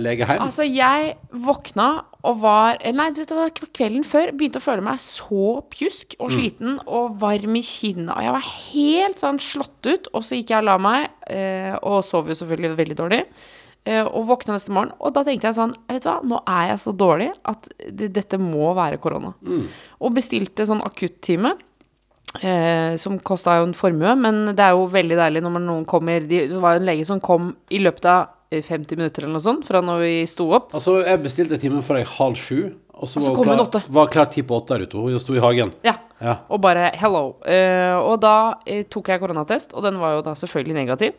[0.00, 0.40] lege hjem.
[0.46, 1.88] Altså, jeg våkna
[2.24, 6.24] og var Nei, det var kvelden før begynte å føle meg så pjusk Mm.
[6.24, 8.12] og sliten og varm i kinnet.
[8.16, 10.08] Og jeg var helt sånn slått ut.
[10.14, 13.22] Og så gikk jeg og la meg, eh, og sov jo selvfølgelig veldig dårlig.
[13.86, 16.68] eh, Og våkna neste morgen, og da tenkte jeg sånn Vet du hva, nå er
[16.74, 19.32] jeg så dårlig at dette må være korona.
[19.42, 19.66] Mm.
[20.00, 21.54] Og bestilte sånn akuttime.
[22.38, 25.84] Eh, som kosta jo en formue, men det er jo veldig deilig når man- noen
[25.84, 29.24] kommer de, Det var jo en lege som kom i løpet av eh, 50 minutter
[29.24, 30.72] eller noe sånt, fra når vi sto opp.
[30.72, 33.66] Altså, jeg bestilte timen for deg halv sju, og så, Og så var, kom hun
[33.66, 34.94] klar, var klar ti på åtte der ute.
[34.94, 35.72] Hun sto i hagen.
[35.82, 35.96] Ja.
[36.20, 36.36] Ja.
[36.50, 37.36] Og bare hello.
[37.46, 41.12] Eh, og da eh, tok jeg koronatest, og den var jo da selvfølgelig negativ.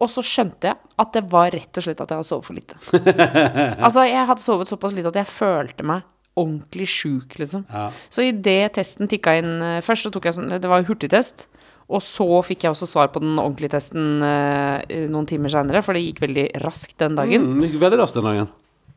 [0.00, 2.54] Og så skjønte jeg at det var rett og slett at jeg hadde sovet for
[2.54, 2.76] lite.
[3.84, 6.02] altså, jeg hadde sovet såpass lite at jeg følte meg
[6.36, 7.64] ordentlig sjuk, liksom.
[7.72, 7.88] Ja.
[8.12, 11.46] Så idet testen tikka inn eh, først, så tok jeg sånn Det var hurtigtest.
[11.86, 15.94] Og så fikk jeg også svar på den ordentlige testen eh, noen timer seinere, for
[15.94, 17.44] det gikk veldig raskt den dagen.
[17.46, 18.48] Mm, det gikk veldig raskt den dagen.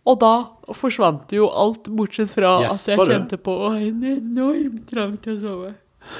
[0.09, 0.31] Og da
[0.73, 3.13] forsvant jo alt, bortsett fra Yes, at jeg bare.
[3.13, 5.71] kjente på en enorm trang til å sove.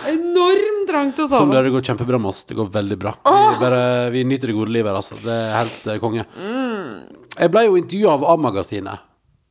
[0.06, 1.42] Enorm trang til å sove.
[1.42, 2.44] Som det går kjempebra med oss.
[2.46, 3.16] Det går veldig bra.
[3.26, 3.82] Vi, bare,
[4.14, 5.18] vi nyter det gode livet her, altså.
[5.24, 6.28] Det er helt eh, konge.
[6.38, 6.92] Mm.
[7.40, 9.09] Jeg ble jo intervjua av A-magasinet.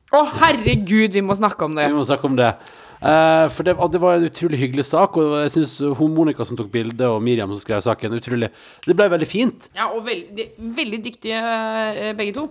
[0.09, 1.89] Å, herregud, vi må snakke om det.
[1.91, 2.53] Vi må snakke om det.
[2.99, 6.57] Eh, for det, det var en utrolig hyggelig sak, og jeg syns hun Monica som
[6.59, 8.49] tok bildet, og Miriam som skrev saken, utrolig
[8.87, 9.69] Det ble veldig fint.
[9.77, 10.47] Ja, og veldig, de,
[10.79, 12.47] veldig dyktige eh, begge to.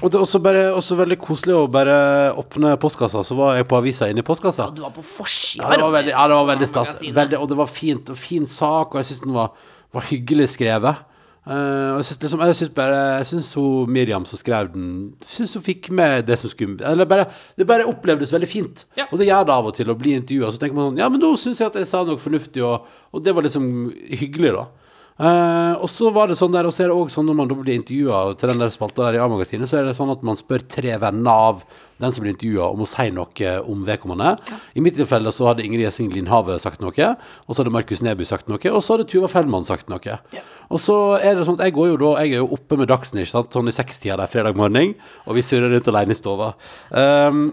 [0.00, 1.98] Og det er også, bare, også veldig koselig å bare
[2.38, 3.24] åpne postkassa.
[3.26, 4.68] Så var jeg på avisa inne i postkassa.
[4.68, 5.66] Ja, du var på forsida.
[5.66, 6.96] Ja, det var veldig, ja, det var veldig stas.
[7.20, 10.52] Veldig, og det var fint, og fin sak, og jeg syns den var, var hyggelig
[10.54, 11.06] skrevet.
[11.46, 14.90] Og jeg syns liksom, bare Jeg synes hun Miriam som skrev den,
[15.24, 17.24] syns hun fikk med det som skulle Eller bare,
[17.56, 18.84] det bare opplevdes veldig fint.
[18.98, 19.06] Ja.
[19.10, 20.52] Og det gjør det av og til å bli intervjua.
[20.52, 22.86] Så tenker man sånn Ja, men da syns jeg at jeg sa noe fornuftig, og,
[23.10, 23.66] og det var liksom
[24.20, 24.66] hyggelig, da.
[25.20, 27.50] Eh, og så var det sånn der, og så er det også sånn når man
[27.52, 30.38] blir intervjua til den der spalta der i A-magasinet, så er det sånn at man
[30.38, 31.64] spør tre venner av
[32.00, 34.32] den som blir intervjua, om å si noe om vedkommende.
[34.72, 37.10] I mitt tilfelle så hadde Ingrid Gjessing Lindhave sagt noe,
[37.44, 40.16] og så hadde Markus Neby sagt noe, og så hadde Tuva Fellmann sagt noe.
[40.72, 42.88] Og så er det sånn at jeg går jo da, jeg er jo oppe med
[42.88, 44.94] Dagsnytt, sånn i sekstida der fredag morgen,
[45.26, 46.54] og vi surrer rundt alene i stova.
[46.88, 47.50] Um,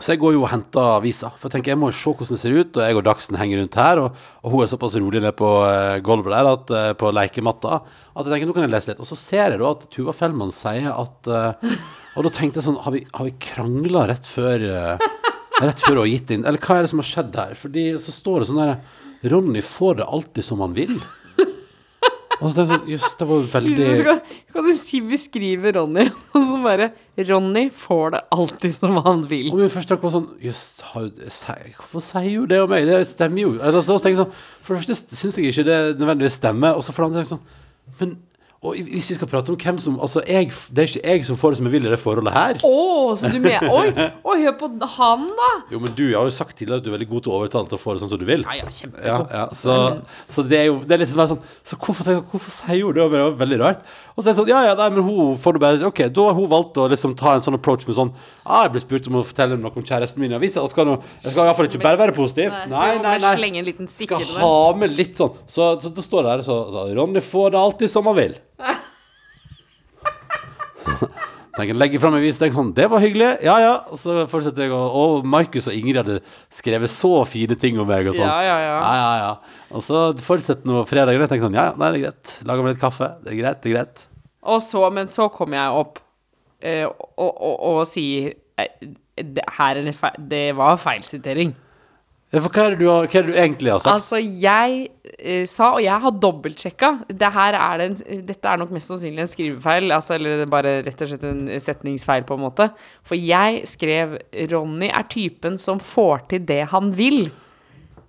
[0.00, 2.32] så jeg går jo og henter avisa, for jeg tenker jeg må jo se hvordan
[2.32, 4.96] det ser ut, og jeg og Dagsen henger rundt her, og, og hun er såpass
[4.96, 8.64] rolig nede på eh, gulvet der, at, eh, på lekematta, at jeg tenker nå kan
[8.64, 9.02] jeg lese litt.
[9.04, 11.76] Og så ser jeg da at Tuva Fellmann sier at eh,
[12.16, 14.64] Og da tenkte jeg sånn, har vi, har vi krangla rett før
[15.62, 16.42] Rett før hun har gitt inn?
[16.48, 17.54] Eller hva er det som har skjedd her?
[17.56, 20.96] Fordi så står det sånn der Ronny får det alltid som han vil.
[22.42, 24.14] Og så sånn, jøss, det var jo veldig
[24.52, 26.88] kan du si beskrive Ronny, og så bare
[27.28, 29.52] Ronny får det alltid som han vil.
[29.52, 32.88] Og min første tanke var sånn Jøss, hvorfor sier hun det om meg?
[32.90, 33.54] Det stemmer jo.
[33.60, 36.84] Eller så tenker jeg sånn For det første syns jeg ikke det nødvendigvis stemmer, og
[36.84, 38.18] så for det andre tenker jeg sånn Men
[38.62, 41.38] og hvis vi skal prate om hvem som Altså, jeg, det er ikke jeg som
[41.40, 42.60] får det som jeg vil i det forholdet her.
[42.62, 42.74] Å,
[43.18, 43.88] så du mener Oi,
[44.22, 45.48] oi, hør på han, da!
[45.72, 47.66] Jo, men du har jo sagt tidligere at du er veldig god til å overtale
[47.72, 48.44] til å få det sånn som du vil.
[48.46, 49.34] Ja, ja, Ja, kjempegod.
[49.34, 49.78] ja, så,
[50.30, 52.94] så det er jo det er liksom bare sånn Så hvorfor, tenker hvorfor sier hun
[53.00, 53.08] det?
[53.16, 53.82] Det var veldig rart.
[54.14, 56.28] Og så er det sånn Ja, ja, nei, men hun får det bare Ok, da
[56.30, 59.10] har hun valgt å liksom ta en sånn approach med sånn ah, Jeg ble spurt
[59.10, 61.66] om å fortelle noe om kjæresten min i avisa, og skal nå Jeg skal iallfall
[61.70, 62.54] ikke bare være positiv.
[62.70, 63.74] Nei, Nei, nei, nei.
[63.96, 65.34] Skal ha med litt sånn.
[65.50, 68.38] Så, så det står der så, så Ronny får det alltid som han vil.
[70.82, 70.94] Så
[71.54, 73.30] tenker jeg legger fram en vis tenker sånn Det var hyggelig.
[73.44, 73.72] Ja, ja.
[73.92, 76.20] Og så fortsetter jeg å Og Markus og Ingrid hadde
[76.52, 78.24] skrevet så fine ting om meg og sånn.
[78.26, 78.78] Ja, ja, ja.
[78.78, 79.66] ja, ja, ja.
[79.76, 81.20] Og så fortsetter nå fredagen.
[81.20, 82.38] Og jeg tenker sånn Ja, ja, nei, det er greit.
[82.48, 83.10] Lager meg litt kaffe.
[83.22, 84.06] Det er greit, det er greit.
[84.52, 86.00] Og så, men så kommer jeg opp
[86.66, 88.32] eh, og, og, og sier
[89.14, 91.52] det, her er det, feil, det var feilsitering.
[92.32, 93.92] For hva er har, hva er det du egentlig har sagt?
[93.92, 94.86] Altså, jeg
[95.18, 97.28] eh, sa, og jeg har dobbeltsjekka det
[98.24, 102.24] Dette er nok mest sannsynlig en skrivefeil, altså, eller bare rett og slett en setningsfeil,
[102.24, 102.70] på en måte.
[103.04, 107.28] For jeg skrev 'Ronny er typen som får til det han vil'.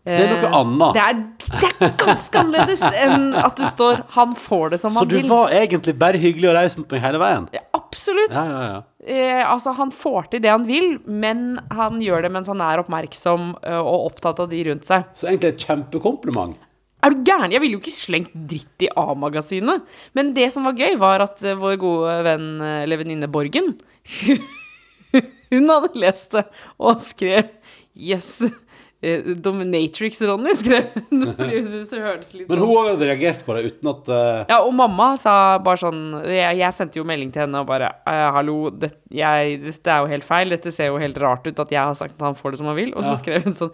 [0.04, 0.98] Det er noe Eh, annet.
[0.98, 1.20] Det er,
[1.62, 5.30] det er ganske annerledes enn at det står 'han får det som Så han du
[5.30, 7.48] var egentlig bare hyggelig og raus mot meg hele veien?
[7.54, 7.62] Ja,
[7.94, 8.34] Absolutt.
[8.34, 8.82] Ja, ja, ja.
[9.06, 12.82] Eh, altså, han får til det han vil, men han gjør det mens han er
[12.82, 15.06] oppmerksom eh, og opptatt av de rundt seg.
[15.14, 16.58] Så egentlig et kjempekompliment.
[17.04, 17.52] Er du gæren?
[17.52, 19.84] Jeg ville jo ikke slengt dritt i A-magasinet.
[20.16, 23.76] Men det som var gøy, var at eh, vår gode venn eller venninne Borgen
[25.54, 26.48] Hun hadde lest det
[26.82, 27.52] og skrev
[27.94, 28.42] Yes.
[29.04, 31.24] Eh, Dominatrix-Ronny, skrev hun.
[31.38, 34.44] Hun syntes det hørtes litt Men hun hun hadde reagert på det uten at uh...
[34.50, 37.92] Ja, og mamma sa bare sånn Jeg, jeg sendte jo melding til henne og bare
[38.10, 40.50] «Eh, Hallo, det, jeg, dette er jo helt feil.
[40.56, 42.72] Dette ser jo helt rart ut at jeg har sagt at han får det som
[42.72, 42.94] han vil.
[42.96, 43.20] Og så Ja.
[43.22, 43.74] skrev hun sånn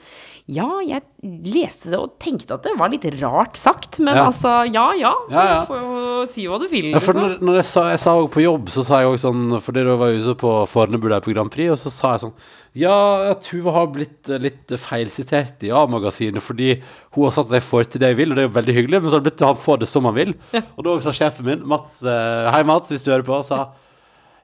[0.49, 1.03] Ja, jeg
[1.45, 4.25] leste det og tenkte at det var litt rart sagt, men Ja.
[4.31, 5.13] altså, ja ja.
[5.29, 5.59] Ja, ja.
[5.61, 6.89] Du får jo si hva du vil.
[6.95, 7.37] Ja, for liksom.
[7.39, 9.95] når, når jeg sa, jeg sa på jobb, så sa jeg også sånn Fordi da
[9.99, 12.35] var jeg ute på Fornebu der på Grand Prix, og så sa jeg sånn
[12.77, 16.75] Ja, at hun har blitt eh, litt feilsitert i A-magasinet fordi
[17.15, 18.75] hun har sagt at jeg får til det jeg vil, og det er jo veldig
[18.77, 20.33] hyggelig, men så har det blitt til han får det som han vil.
[20.77, 23.69] Og da sa sjefen min, Mats eh, Hei, Mats, hvis du hører på, sa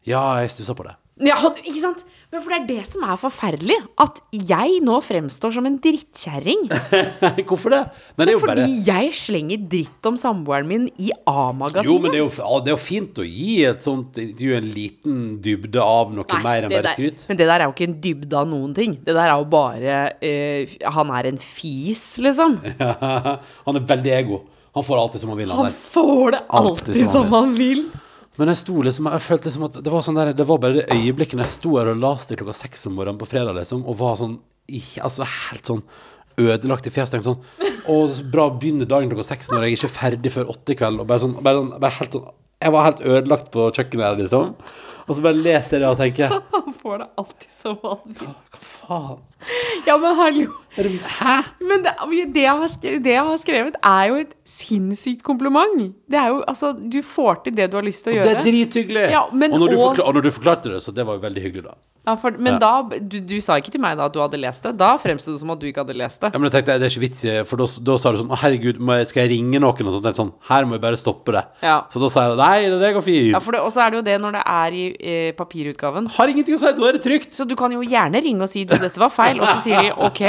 [0.05, 0.97] Ja, jeg stussa på det.
[1.23, 2.01] Ja, ikke sant?
[2.34, 3.75] Men for det er det som er forferdelig.
[4.04, 6.65] At jeg nå fremstår som en drittkjerring.
[7.47, 7.80] Hvorfor det?
[8.17, 11.88] Nei, det er jo Fordi bare jeg slenger dritt om samboeren min i A-magasinet.
[11.88, 14.69] Jo, men det er jo, det er jo fint å gi et sånt intervju en
[14.75, 17.23] liten dybde av noe Nei, mer enn bare der- skryt.
[17.32, 18.99] Men det der er jo ikke en dybde av noen ting.
[19.06, 22.60] Det der er jo bare uh, Han er en fis, liksom.
[23.69, 24.43] han er veldig ego.
[24.75, 25.56] Han får alltid som han vil.
[25.56, 27.86] Han Han får det Alltid alltid som som han vil.
[28.39, 30.82] Men jeg sto liksom Jeg følte liksom at det var sånn der Det var bare
[30.82, 33.98] det øyeblikket jeg sto her og laste klokka seks om morgenen på fredag, liksom, og
[34.02, 35.84] var sånn ikke, Altså helt sånn
[36.41, 37.15] ødelagt i fjeset.
[37.15, 39.95] Tenkte sånn Å, så bra å begynne dagen klokka seks når jeg er ikke er
[40.00, 41.00] ferdig før åtte i kveld.
[41.04, 42.26] Og bare sånn, bare sånn bare helt sånn
[42.65, 44.56] Jeg var helt ødelagt på kjøkkenet liksom.
[45.08, 48.30] Og så bare leser jeg det og tenker Han får det alltid som vanlig.
[48.56, 49.24] Hva faen?
[49.86, 50.46] Ja, men hallo.
[50.76, 51.36] Er det, hæ?
[51.62, 51.94] Men det,
[52.34, 55.91] det, jeg har skrevet, det jeg har skrevet, er jo et sinnssykt kompliment.
[56.10, 58.32] Det er jo Altså, du får til det du har lyst til å og gjøre.
[58.32, 59.06] Det er drithyggelig!
[59.13, 61.44] Ja, men og, når og- og når du forklarte det, så det var jo veldig
[61.46, 61.76] hyggelig, da.
[62.06, 62.60] Ja, for, men Ja.
[62.60, 64.76] da du, du sa ikke til meg da at du hadde lest det.
[64.78, 66.30] Da fremsto det som at du ikke hadde lest det.
[66.34, 68.30] Ja, men jeg tenkte, det er ikke vits i For da, da sa du sånn
[68.30, 69.89] Å, herregud, må jeg, skal jeg ringe noen?
[69.89, 71.41] Og så sånn Her må jeg bare stoppe det.
[71.65, 71.80] Ja.
[71.89, 73.32] Så da sa jeg nei, det, det går fint.
[73.34, 74.86] Ja, for det, Og så er det jo det når det er i
[75.38, 76.10] papirutgaven.
[76.15, 77.34] Har ingenting å si, da er det trygt.
[77.36, 79.88] Så du kan jo gjerne ringe og si du, dette var feil, og så sier
[79.88, 80.21] de ok.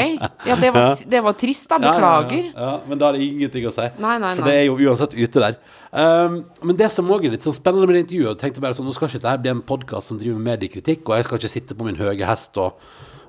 [0.46, 1.80] Ja, det var, det var trist, da.
[1.80, 1.96] Ja, ja, ja.
[1.96, 2.52] Beklager.
[2.52, 3.88] Ja, men da er det ingenting å si.
[4.02, 5.58] Nei, nei, For det er jo uansett ute der.
[5.96, 8.76] Um, men det som også er litt sånn spennende med det intervjuet, og tenkte bare
[8.76, 11.40] sånn, nå skal ikke dette bli en podkast som driver med mediekritikk, og jeg skal
[11.40, 12.82] ikke sitte på min høye hest og,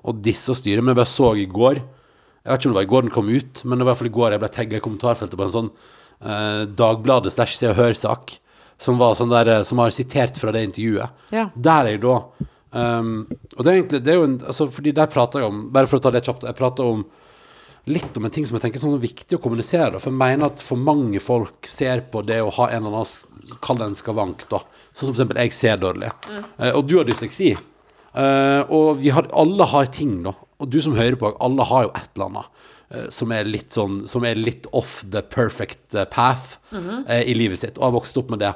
[0.03, 2.79] og disse og styre, men jeg bare så i går Jeg vet ikke om det
[2.79, 4.43] var i går den kom ut, men det var i hvert fall i går jeg
[4.43, 8.37] ble tagga i kommentarfeltet på en sånn uh, Dagbladet slash Se og Hør-sak,
[8.81, 11.25] som var sånn der, eh, som har sitert fra det intervjuet.
[11.33, 11.47] Ja.
[11.55, 12.17] Der er jeg da
[12.71, 15.63] um, Og det er egentlig det er jo en, altså, Fordi der prater jeg om
[15.73, 17.07] Bare for å ta det kjapt, jeg prater om
[17.87, 19.93] litt om en ting som jeg tenker er sånn viktig å kommunisere.
[19.93, 22.97] da, For jeg mener at for mange folk ser på det å ha en eller
[22.99, 24.59] annen Kall det en skavank, da.
[24.91, 26.09] Sånn som eksempel jeg ser dårlig.
[26.59, 27.53] Eh, og du har dysleksi.
[28.11, 30.33] Uh, og vi har, alle har ting, da.
[30.59, 32.65] Og du som hører på, alle har jo et eller annet.
[32.93, 37.35] Eh, Som er litt sånn Som er litt off the perfect eh, path eh, i
[37.37, 38.53] livet sitt, og har vokst opp med det.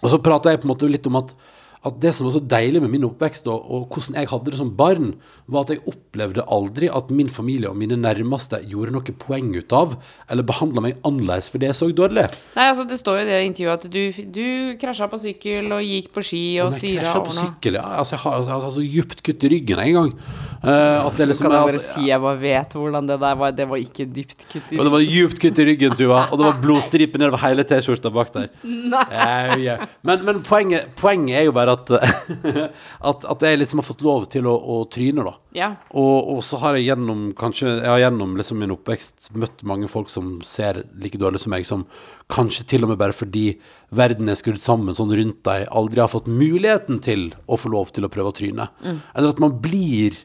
[0.00, 1.34] Og så prata jeg på en måte litt om at
[1.80, 4.58] at det som var så deilig med min oppvekst, og, og hvordan jeg hadde det
[4.58, 5.14] som barn,
[5.48, 9.72] var at jeg opplevde aldri at min familie og mine nærmeste gjorde noe poeng ut
[9.72, 9.94] av,
[10.28, 12.26] eller behandla meg annerledes fordi jeg så dårlig.
[12.58, 14.02] Nei, altså Det står jo i det intervjuet at du,
[14.34, 14.44] du
[14.82, 17.86] krasja på sykkel og gikk på ski og Men jeg krasja på sykkel, ja.
[18.02, 20.14] Altså, jeg har altså, jeg har så djupt kutt i ryggen en gang.
[20.62, 23.34] Eh, at det liksom Kan jeg bare at- si jeg bare vet hvordan det der
[23.40, 23.52] var?
[23.56, 26.28] Det var ikke dypt kutt i Og det var dypt kutt i ryggen, Tuva.
[26.30, 28.50] Og det var blodstriper nedover hele T-skjorta bak der.
[28.62, 29.76] Ja, ja.
[30.02, 31.90] Men, men poenget, poenget er jo bare at,
[33.10, 35.34] at, at jeg liksom har fått lov til å, å tryne, da.
[35.56, 35.70] Ja.
[35.96, 39.88] Og, og så har jeg gjennom kanskje Jeg har gjennom liksom min oppvekst møtt mange
[39.90, 41.82] folk som ser like dårlig som meg, som
[42.30, 43.56] kanskje til og med bare fordi
[43.90, 47.90] verden er skrudd sammen sånn rundt deg, aldri har fått muligheten til å få lov
[47.96, 48.68] til å prøve å tryne.
[48.86, 50.20] Eller at man blir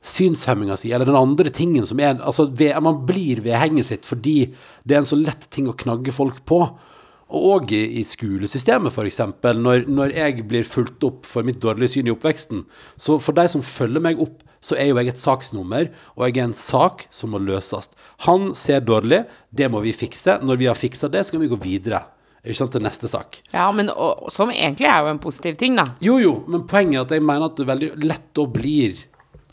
[0.00, 4.08] synshemminga si, eller den andre tingen som er Altså, ved, man blir ved henget sitt
[4.08, 4.52] fordi
[4.84, 6.62] det er en så lett ting å knagge folk på.
[7.30, 9.20] Og i, i skolesystemet, f.eks.
[9.54, 12.64] Når, når jeg blir fulgt opp for mitt dårlige syn i oppveksten.
[12.98, 16.36] Så for de som følger meg opp, så er jo jeg et saksnummer, og jeg
[16.36, 17.86] er en sak som må løses.
[18.26, 19.22] Han ser dårlig,
[19.54, 20.40] det må vi fikse.
[20.42, 22.02] Når vi har fiksa det, så kan vi gå videre.
[22.40, 23.42] Ikke sant, til neste sak.
[23.52, 25.90] ja, men og, som egentlig er jo en positiv ting, da.
[26.02, 29.02] Jo, jo, men poenget er at jeg mener at det veldig lett da blir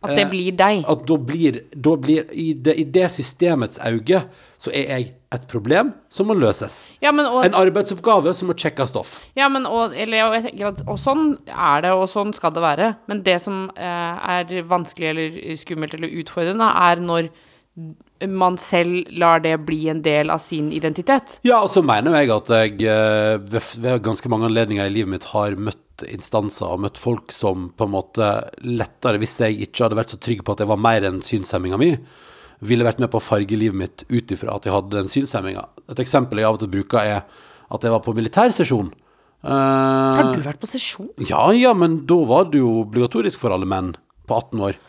[0.03, 0.83] At det Eh, blir deg.
[0.87, 4.23] At da blir, da blir i, det, I det systemets auge
[4.61, 6.85] så er jeg et problem som må løses.
[7.01, 9.17] Ja, men og, En arbeidsoppgave som må sjekkes off.
[9.35, 10.29] ja, men og, eller,
[10.65, 12.95] og, og sånn er det, og sånn skal det være.
[13.07, 17.29] Men det som eh, er vanskelig eller skummelt eller utfordrende, er når
[18.25, 21.39] man selv lar det bli en del av sin identitet.
[21.47, 25.13] Ja, og så mener jeg at jeg eh, ved, ved ganske mange anledninger i livet
[25.13, 28.29] mitt har møtt instanser og møtt folk som på en måte
[28.65, 31.79] lettere, hvis jeg ikke hadde vært så trygg på at jeg var mer enn synshemminga
[31.81, 31.91] mi,
[32.65, 35.67] ville vært med på å farge livet mitt ut ifra at jeg hadde den synshemminga.
[35.93, 38.89] Et eksempel jeg av og til bruker, er at jeg var på militærsesjon.
[39.45, 41.11] Uh, Har du vært på sesjon?
[41.29, 43.93] Ja, ja, men da var det jo obligatorisk for alle menn
[44.27, 44.79] på 18 år.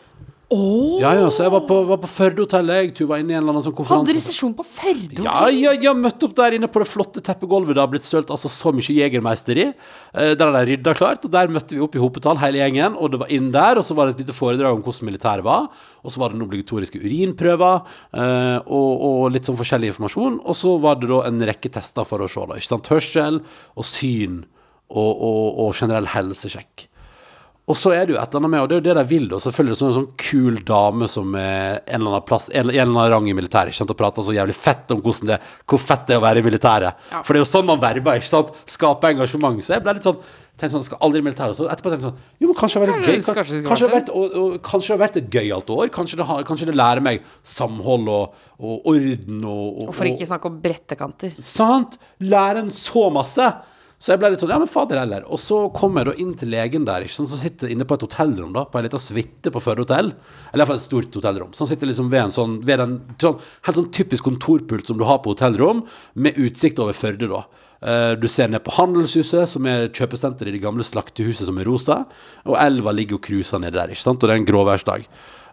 [0.49, 2.93] Ja, ja, så jeg var på, var på Førdehotellet, jeg.
[2.97, 4.07] Tuva i en eller annen sånn Hadde konferanse.
[4.09, 5.21] dere sesjon på Førde?
[5.21, 7.75] Ja, ja, ja, møtte opp der inne på det flotte teppegulvet.
[7.77, 9.67] Det har blitt sølt altså så mye Jegermeister i.
[9.69, 12.97] Eh, der har de rydda klart, og der møtte vi opp i hopetall, hele gjengen.
[12.97, 15.45] Og det var inn der, og så var det et lite foredrag om hvordan militæret
[15.45, 15.69] var.
[16.01, 17.85] Og så var det den obligatoriske urinprøver,
[18.17, 20.41] eh, og, og litt sånn forskjellig informasjon.
[20.49, 22.57] Og så var det da en rekke tester for å se, da.
[22.57, 22.89] Ikke sant.
[22.89, 23.43] Hørsel
[23.77, 24.41] og syn
[24.89, 26.88] og, og, og generell helsesjekk.
[27.69, 29.05] Og så er det jo et eller annet med, og det er jo det de
[29.11, 29.39] vil, da.
[29.43, 32.87] Selvfølgelig sånn en sånn kul dame som er en eller annen plass, en, en eller
[32.87, 35.81] annen rang i militæret, ikke sant, og prater så jævlig fett om hvordan det, hvor
[35.83, 37.07] fett det er å være i militæret.
[37.13, 37.21] Ja.
[37.21, 38.53] For det er jo sånn man verver, ikke sant.
[38.69, 39.61] Skape engasjement.
[39.61, 40.21] Så jeg ble litt sånn
[40.59, 41.57] tenkte sånn, skal aldri i militæret.
[41.57, 43.19] Så etterpå tenkte jeg sånn, jo, men kanskje det gøy.
[43.29, 45.91] Kanskje Kanskje har vært og, og, kanskje det har vært et gøyalt år.
[45.95, 50.11] Kanskje det, har, kanskje det lærer meg samhold og, og orden og, og, Og for
[50.11, 51.35] ikke snakke om brettekanter.
[51.45, 51.99] Sant?
[52.23, 53.51] Lære en så masse.
[53.99, 55.25] Så jeg ble litt sånn, ja, men fader heller.
[55.27, 57.97] Og så kommer jeg da inn til legen der, ikke sant, som sitter inne på
[57.97, 60.13] et hotellrom, da, på en liten suite på Førde hotell.
[60.53, 61.51] Eller iallfall et stort hotellrom.
[61.51, 64.99] Så han sitter liksom ved en sånn, ved en sånn, helt sånn typisk kontorpult som
[64.99, 65.83] du har på hotellrom,
[66.15, 67.43] med utsikt over Førde, da.
[67.83, 71.67] Eh, Du ser ned på Handelshuset, som er kjøpesenteret i det gamle slaktehuset som er
[71.67, 72.05] rosa,
[72.47, 75.05] og elva ligger og cruiser nede der, ikke sant, og det er en gråværsdag.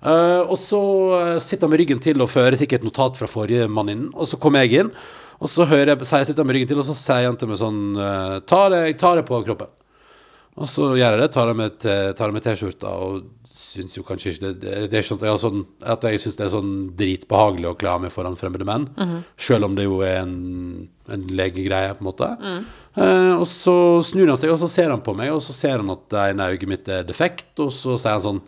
[0.07, 0.81] Eh, og så
[1.19, 4.09] eh, sitter han med ryggen til og fører sikkert et notat fra forrige mann inn,
[4.15, 4.91] og så kommer jeg inn,
[5.37, 7.61] og så hører jeg, sier jeg sitter med ryggen til, og så sier jenta meg
[7.61, 9.73] sånn eh, ta det, Jeg tar det på kroppen.
[10.57, 11.89] Og så gjør jeg det, tar det med,
[12.33, 15.63] med T-skjorta, og syns jo kanskje ikke det, det, det er sånn at jeg, sånn,
[15.93, 18.87] at jeg syns det er sånn dritbehagelig å kle av meg foran fremmede menn,
[19.41, 20.37] selv om det jo er en,
[21.13, 22.31] en legegreie, på en måte.
[22.97, 25.81] Eh, og så snur han seg, og så ser han på meg, og så ser
[25.83, 28.45] han at det ene øyet mitt er defekt, og så sier han sånn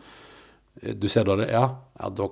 [0.95, 1.49] Du ser dårlig?
[1.51, 1.65] Ja.
[1.99, 2.29] ja da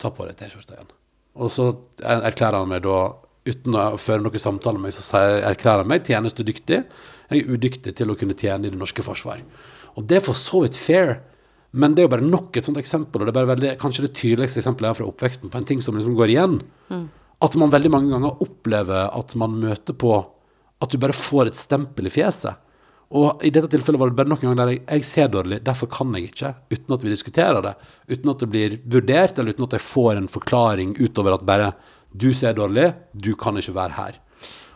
[0.00, 0.92] ta på deg T-skjorta igjen.
[1.34, 1.68] Og så
[2.00, 2.98] erklærer han meg da,
[3.44, 6.80] uten å føre noen samtale med meg, så erklærer jeg meg tjenestedyktig.
[7.30, 9.42] Jeg er udyktig til å kunne tjene i det norske forsvar.
[9.94, 11.18] Og det er for så vidt fair,
[11.74, 14.14] men det er jo bare nok et sånt eksempel, og det er veldig, kanskje det
[14.16, 16.58] tydeligste eksempelet jeg har fra oppveksten, på en ting som liksom går igjen.
[17.42, 20.14] At man veldig mange ganger opplever at man møter på
[20.82, 22.60] at du bare får et stempel i fjeset.
[23.14, 25.90] Og i dette tilfellet var det bare noen ganger der jeg, jeg ser dårlig, derfor
[25.92, 27.74] kan jeg ikke, uten at vi diskuterer det.
[28.10, 31.68] Uten at det blir vurdert, eller uten at jeg får en forklaring utover at bare
[32.14, 34.20] du ser dårlig, du kan ikke være her.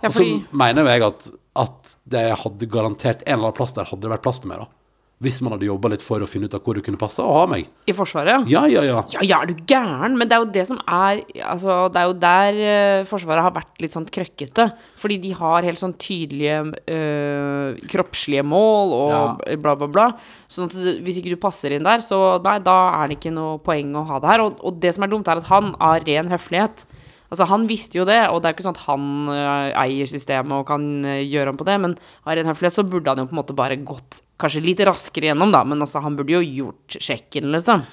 [0.03, 0.24] Ja, og så
[0.55, 4.27] mener jeg at, at det hadde garantert en eller annen plass der hadde det vært
[4.27, 4.74] plass til meg, da.
[5.18, 7.33] Hvis man hadde jobba litt for å finne ut av hvor det kunne passe å
[7.40, 7.64] ha meg.
[7.90, 8.44] I Forsvaret?
[8.46, 9.01] Ja, ja, ja.
[9.16, 10.14] Ja, ja, er du gæren?
[10.14, 13.57] Men det er jo det som er Altså, det er jo der uh, Forsvaret har
[13.57, 14.68] vært litt sånn krøkkete.
[15.03, 20.07] Fordi de har helt sånn tydelige uh, kroppslige mål og bla, bla, bla.
[20.46, 23.59] Sånn at hvis ikke du passer inn der, så nei, da er det ikke noe
[23.66, 24.46] poeng å ha det her.
[24.46, 26.87] Og, og det som er dumt, er at han av ren høflighet
[27.28, 30.54] Altså, han visste jo det, og det er ikke sånn at han uh, eier systemet
[30.56, 33.28] og kan uh, gjøre om på det, men av ren høflighet så burde han jo
[33.28, 36.40] på en måte bare gått kanskje litt raskere gjennom, da, men altså, han burde jo
[36.40, 37.84] gjort sjekken, liksom.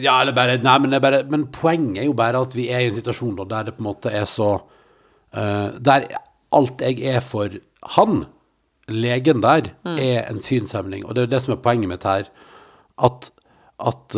[0.00, 2.90] Ja, eller bare Nei, men, bare, men poenget er jo bare at vi er i
[2.92, 6.06] en situasjon da, der det på en måte er så uh, Der
[6.54, 7.58] alt jeg er for
[7.96, 8.22] han,
[8.90, 11.04] legen der, er en synshemning.
[11.04, 12.26] Og det er jo det som er poenget mitt her.
[12.98, 13.28] At,
[13.78, 14.16] at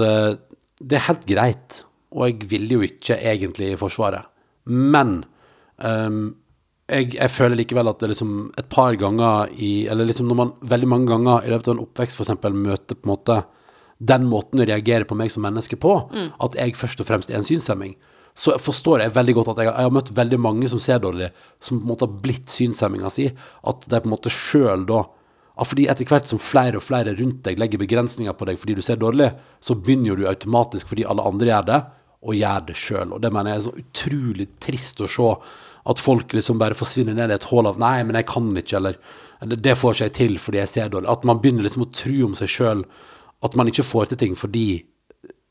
[0.81, 4.32] det er helt greit, og jeg ville jo ikke egentlig i Forsvaret.
[4.67, 5.25] Men
[5.83, 6.35] um,
[6.93, 10.51] jeg, jeg føler likevel at det liksom et par ganger i Eller liksom når man
[10.69, 13.41] veldig mange ganger i løpet av en oppvekst eksempel møter på en måte
[14.03, 15.93] den måten å reagere på meg som menneske på,
[16.43, 17.93] at jeg først og fremst er en synshemming,
[18.35, 20.99] så forstår jeg veldig godt at jeg, har- jeg har møtt veldig mange som ser
[20.99, 21.29] dårlig,
[21.63, 23.29] som på en måte har blitt synshemminga si,
[23.63, 25.05] at de på en måte sjøl da
[25.63, 28.83] fordi etter hvert som flere og flere rundt deg legger begrensninger på deg fordi du
[28.83, 29.29] ser dårlig,
[29.63, 31.81] så begynner jo du automatisk fordi alle andre gjør det,
[32.23, 33.13] og gjør det sjøl.
[33.17, 35.31] Og det mener jeg er så utrolig trist å se.
[35.91, 38.77] At folk liksom bare forsvinner ned i et hull av 'nei, men jeg kan ikke',
[38.77, 38.97] eller,
[39.43, 41.11] 'det får jeg til fordi jeg ser dårlig'.
[41.11, 42.85] At man begynner liksom å tro om seg sjøl
[43.43, 44.85] at man ikke får til ting fordi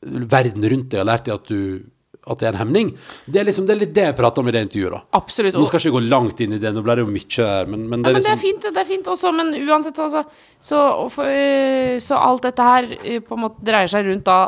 [0.02, 1.84] verden rundt deg har lært deg at du
[2.26, 2.90] at det er en hemning.
[3.26, 4.92] Det er liksom det er litt det jeg prater om i det intervjuet.
[4.94, 5.00] da.
[5.18, 5.54] Absolutt.
[5.58, 7.66] Nå skal jeg ikke gå langt inn i det, nå ble det jo mye her,
[7.72, 8.22] men, men det Ja, er liksom...
[8.22, 10.22] det er liksom fint, det er fint også, men uansett så,
[10.62, 10.84] så,
[11.26, 14.38] øh, så alt dette her øh, på en måte dreier seg rundt da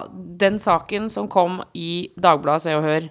[0.44, 3.10] den saken som kom i Dagbladet Se og Hør.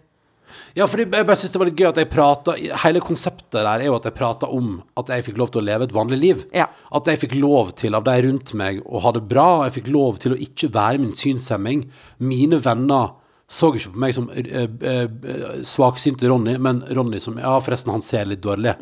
[0.77, 3.65] Ja, for jeg bare synes det var litt gøy at jeg prata Hele konseptet der
[3.71, 6.19] er jo at jeg prata om at jeg fikk lov til å leve et vanlig
[6.21, 6.43] liv.
[6.53, 6.67] Ja.
[6.93, 9.63] At jeg fikk lov til av de rundt meg å ha det bra.
[9.65, 11.87] Jeg fikk lov til å ikke være min synshemming.
[12.21, 13.15] Mine venner
[13.53, 17.91] så ikke på meg som eh, eh, eh, svaksynte Ronny, men Ronny som Ja, forresten,
[17.93, 18.73] han ser litt dårlig.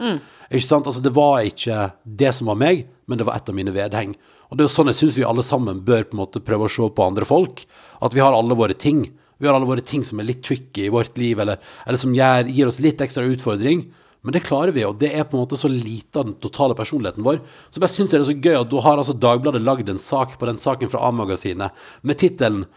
[0.48, 0.88] Ikke sant?
[0.88, 4.16] Altså, det var ikke det som var meg, men det var et av mine vedheng.
[4.50, 6.68] Og det er jo sånn jeg syns vi alle sammen bør på en måte prøve
[6.68, 7.66] å se på andre folk.
[8.04, 9.06] At vi har alle våre ting.
[9.42, 12.16] Vi har alle våre ting som er litt tricky i vårt liv, eller, eller som
[12.16, 13.90] gir, gir oss litt ekstra utfordring.
[14.22, 16.76] Men det klarer vi, og det er på en måte så lite av den totale
[16.78, 17.40] personligheten vår.
[17.74, 20.02] Så bare syns jeg det er så gøy at da har altså Dagbladet lagd en
[20.02, 22.68] sak på den saken fra A-magasinet med tittelen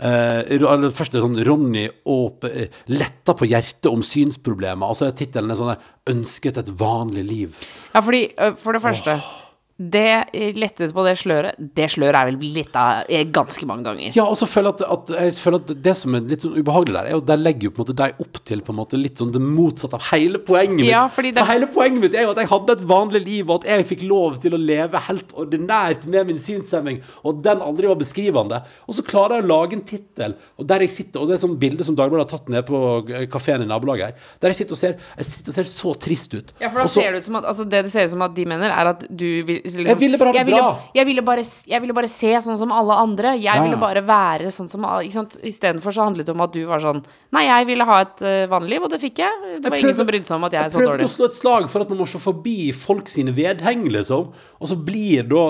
[0.00, 4.90] eh, eller Først er det sånn Ronny og eh, letta på hjertet om synsproblemer.
[4.90, 7.60] Og så er tittelen sånn der 'Ønsket et vanlig liv'.
[7.94, 9.20] Ja, fordi, øh, for det første
[9.80, 13.86] Det øh, lettet på det sløret Det sløret er vel litt av øh, ganske mange
[13.86, 14.12] ganger.
[14.12, 16.58] Ja, og så føler jeg at, at, jeg føler at det som er litt sånn
[16.58, 18.78] ubehagelig der, er jo der legger jo på en måte deg opp til på en
[18.82, 20.90] måte litt sånn det motsatte av hele poenget mitt.
[20.90, 23.48] Ja, fordi det- For hele poenget mitt er jo at jeg hadde et vanlig liv,
[23.50, 27.42] og at jeg fikk lov til å leve helt ordinært med min synshemming, og at
[27.48, 28.60] den aldri var beskrivende.
[28.86, 31.46] Og så klarer jeg å lage en tittel, og der jeg sitter, og det er
[31.46, 32.82] sånn bilde som Dagbladet har tatt ned på
[33.32, 36.34] kafeen i nabolaget her, der jeg sitter og ser, jeg sitter og ser så trist
[36.36, 36.52] ut.
[36.60, 38.22] Ja, for da Også, ser det ut som at Altså, det det ser ut som
[38.22, 40.66] at de mener, er at du vil liksom, Jeg ville bare ha det bra.
[40.94, 43.34] Jeg ville, bare, jeg ville bare se sånn som alle andre.
[43.38, 45.06] Jeg Ja, ville bare være sånn som alle.
[45.06, 48.46] Istedenfor så handlet det om at du var sånn Nei, jeg ville ha et uh,
[48.50, 49.30] vanlig liv, og det fikk jeg.
[49.40, 50.86] Det var prøvde, ingen som brydde seg om at jeg er så dårlig.
[50.86, 53.84] Jeg prøvde å slå et slag for at man må se forbi folk sine vedheng,
[53.86, 54.32] liksom.
[54.58, 55.44] Og så blir da,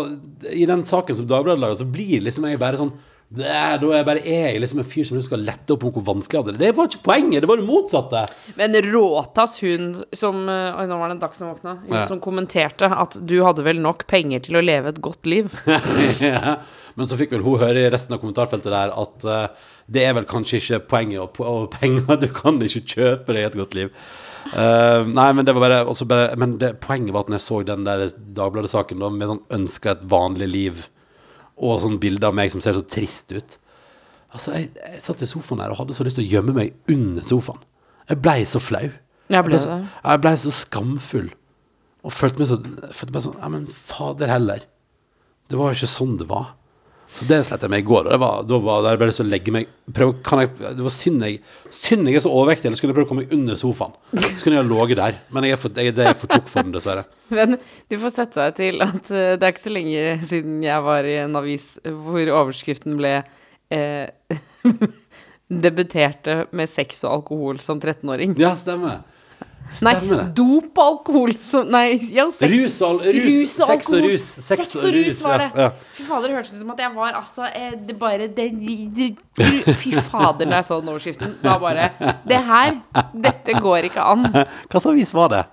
[0.53, 2.93] i den saken som Dagbladet lager, så blir liksom jeg bare sånn
[3.31, 6.03] "Bæ, Da er jeg bare jeg liksom en fyr som skal lette opp om hvor
[6.03, 6.65] vanskelig hadde det.
[6.65, 8.23] Det var ikke poenget, det var det motsatte.
[8.59, 11.77] Men Råtass, hun som øh, Oi, nå var det en dag som våkna.
[11.87, 12.07] Hun Ja.
[12.11, 15.47] som kommenterte at du hadde vel nok penger til å leve et godt liv.
[16.21, 16.57] Ja.
[16.99, 19.47] Men så fikk vel hun høre i resten av kommentarfeltet der at uh,
[19.87, 22.17] det er vel kanskje ikke poenget og, og penger.
[22.21, 23.95] Du kan ikke kjøpe deg et godt liv.
[24.51, 27.63] Uh, nei, men det var bare, bare Men det, poenget var at når jeg så
[27.63, 30.89] den der Dagbladet-saken da, med sånn 'ønska et vanlig liv'
[31.61, 33.59] og sånn bilde av meg som ser så trist ut
[34.31, 36.93] Altså, jeg, jeg satt i sofaen her og hadde så lyst til å gjemme meg
[36.93, 37.65] under sofaen.
[38.07, 38.85] Jeg blei så flau.
[39.31, 39.79] Jeg ble så,
[40.23, 41.33] ble så skamfull.
[42.07, 42.59] Og følte meg så
[42.95, 44.63] følte meg sånn Ja, men fader heller.
[45.51, 46.53] Det var jo ikke sånn det var.
[47.17, 48.07] Så det slet jeg med i går.
[48.07, 50.85] Og det var, da var det bare lyst til legge meg prøv, kan jeg, Det
[50.85, 51.41] var synd jeg
[51.75, 53.97] Synd jeg er så overvektig, eller skulle jeg prøve å komme meg under sofaen.
[54.15, 55.19] Så kunne jeg ha ligget der.
[55.35, 57.05] Men jeg er for, jeg, det er for tjukk for den, dessverre.
[57.41, 60.87] Men du får sette deg til at eh, det er ikke så lenge siden jeg
[60.87, 63.15] var i en avis hvor overskriften ble
[63.75, 64.39] eh,
[65.51, 68.37] Debuterte med sex og alkohol som 13-åring.
[68.39, 69.01] Ja, stemmer.
[69.87, 69.93] Nei,
[70.35, 72.51] dop og alkohol som Nei, ja, sex.
[72.51, 74.25] Rus og, rus, rus, sex og rus.
[74.49, 75.47] Sex, og rus var det.
[75.55, 75.93] Ja, ja.
[75.95, 78.49] Fy fader, det hørtes ut som at jeg var altså eh, Det bare det,
[79.79, 81.39] Fy fader, når jeg så den overskriften.
[81.45, 81.89] Da bare
[82.27, 82.77] Det her,
[83.15, 84.27] dette går ikke an.
[84.35, 85.47] Hva slags avis var det?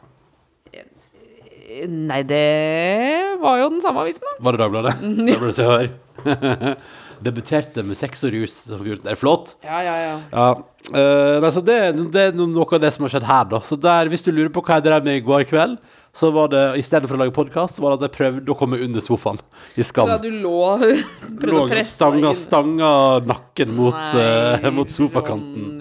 [1.87, 4.37] Nei, det var jo den samme avisen, da.
[4.41, 4.93] Var det Dagbladet?
[5.27, 6.73] Dagbladet Se og Hør.
[7.23, 8.55] Debuterte med sex og rus.
[8.67, 9.07] som 14.
[9.11, 9.55] Er flott?
[9.65, 10.15] Ja, ja, ja.
[10.31, 10.47] Ja.
[10.93, 11.77] eh, altså det,
[12.13, 13.61] det er noe av det som har skjedd her, da.
[13.65, 15.77] Så der, hvis du lurer på hva jeg drev med i går kveld,
[16.17, 18.57] så var det i stedet for å lage podkast, var det at jeg prøvde å
[18.57, 19.41] komme under sofaen
[19.77, 20.09] i Skam.
[20.09, 20.55] Ja, du lå
[21.41, 22.91] Prøvde Lå å presse stanga, stanga
[23.27, 25.75] nakken mot, Nei, uh, mot sofakanten.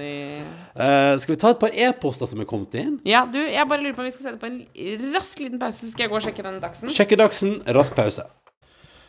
[0.76, 2.98] Eh, skal vi ta et par e-poster som er kommet inn?
[3.08, 5.86] Ja, du, jeg bare lurer på om vi skal sette på en rask liten pause,
[5.86, 6.92] så skal jeg gå og sjekke den dagsen.
[6.92, 8.26] Sjekkedagsen, rask pause.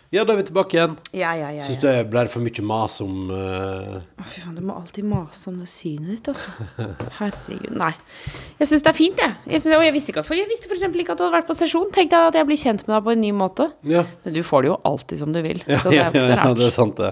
[0.08, 0.94] Ja, da er vi tilbake igjen.
[1.12, 1.64] Ja, ja, ja.
[1.66, 5.50] Syns du det ble for mye mas om Å, Fy faen, du må alltid mase
[5.52, 6.54] om det synet ditt, altså.
[7.18, 7.74] Herregud.
[7.76, 7.92] Nei.
[8.62, 9.36] Jeg syns det er fint, jeg.
[9.52, 10.86] jeg synes, og jeg visste ikke at for Jeg visste f.eks.
[10.88, 11.92] ikke at du hadde vært på sesjon.
[11.92, 13.68] Tenkte jeg at jeg blir kjent med deg på en ny måte.
[13.92, 14.06] Ja.
[14.24, 15.62] Men du får det jo alltid som du vil.
[15.68, 17.12] Ja, det er ja, det er sant, det.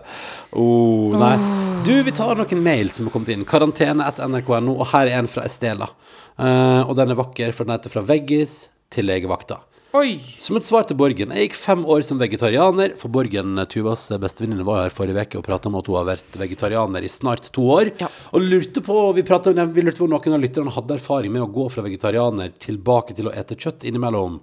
[0.55, 1.35] Oh, nei.
[1.83, 3.43] Du, vi tar noen mail som har kommet inn.
[3.49, 5.91] Karantene etter nrk.no, og her er en fra Estela.
[6.39, 9.59] Uh, og den er vakker, for den heter 'Fra veggis til legevakta'.
[9.95, 10.17] Oi!
[10.41, 11.31] Som et svar til Borgen.
[11.31, 15.45] Jeg gikk fem år som vegetarianer, for Borgen, Tuvas bestevenninne, var her forrige uke og
[15.45, 17.93] prata om at hun har vært vegetarianer i snart to år.
[18.01, 18.09] Ja.
[18.35, 21.45] Og lurte på, vi, pratet, vi lurte på om noen av lytterne hadde erfaring med
[21.45, 24.41] å gå fra vegetarianer tilbake til å ete kjøtt innimellom.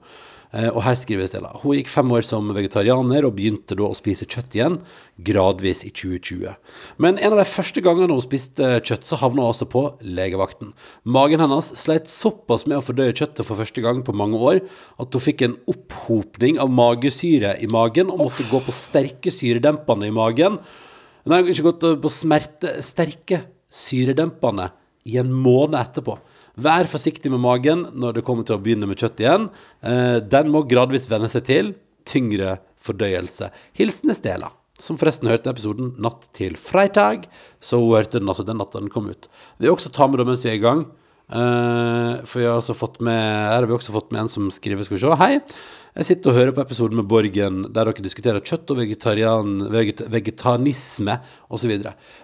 [0.53, 1.55] Eh, og her skriver Stella.
[1.63, 4.77] Hun gikk fem år som vegetarianer og begynte da å spise kjøtt igjen,
[5.25, 6.53] gradvis i 2020.
[7.01, 10.75] Men en av de første gangene hun spiste kjøtt, så havna hun også på legevakten.
[11.09, 14.61] Magen hennes sleit såpass med å fordøye kjøttet for første gang på mange år
[15.01, 20.11] at hun fikk en opphopning av magesyre i magen og måtte gå på sterke syredempende
[20.11, 20.61] i magen.
[21.33, 24.69] Nei, ikke gått på smerte, sterke syredempende
[25.09, 26.19] i en måned etterpå.
[26.61, 29.47] Vær forsiktig med magen når det kommer til å begynne med kjøtt igjen.
[29.81, 31.71] Eh, den må gradvis venne seg til
[32.09, 33.49] tyngre fordøyelse.
[33.79, 37.25] Hilsen Estela, som forresten hørte episoden natt til freitag,
[37.63, 39.31] så hun hørte den altså den natta den kom ut.
[39.57, 40.85] Vi vil også ta med det mens vi er i gang.
[41.33, 44.51] eh, for vi har også fått med, her har vi også fått med en som
[44.51, 45.17] skriver Skal vi se.
[45.17, 45.41] Hei.
[45.93, 51.19] Jeg sitter og hører på episoden med Borgen der dere diskuterer kjøtt og veget, vegetanisme
[51.53, 51.73] osv.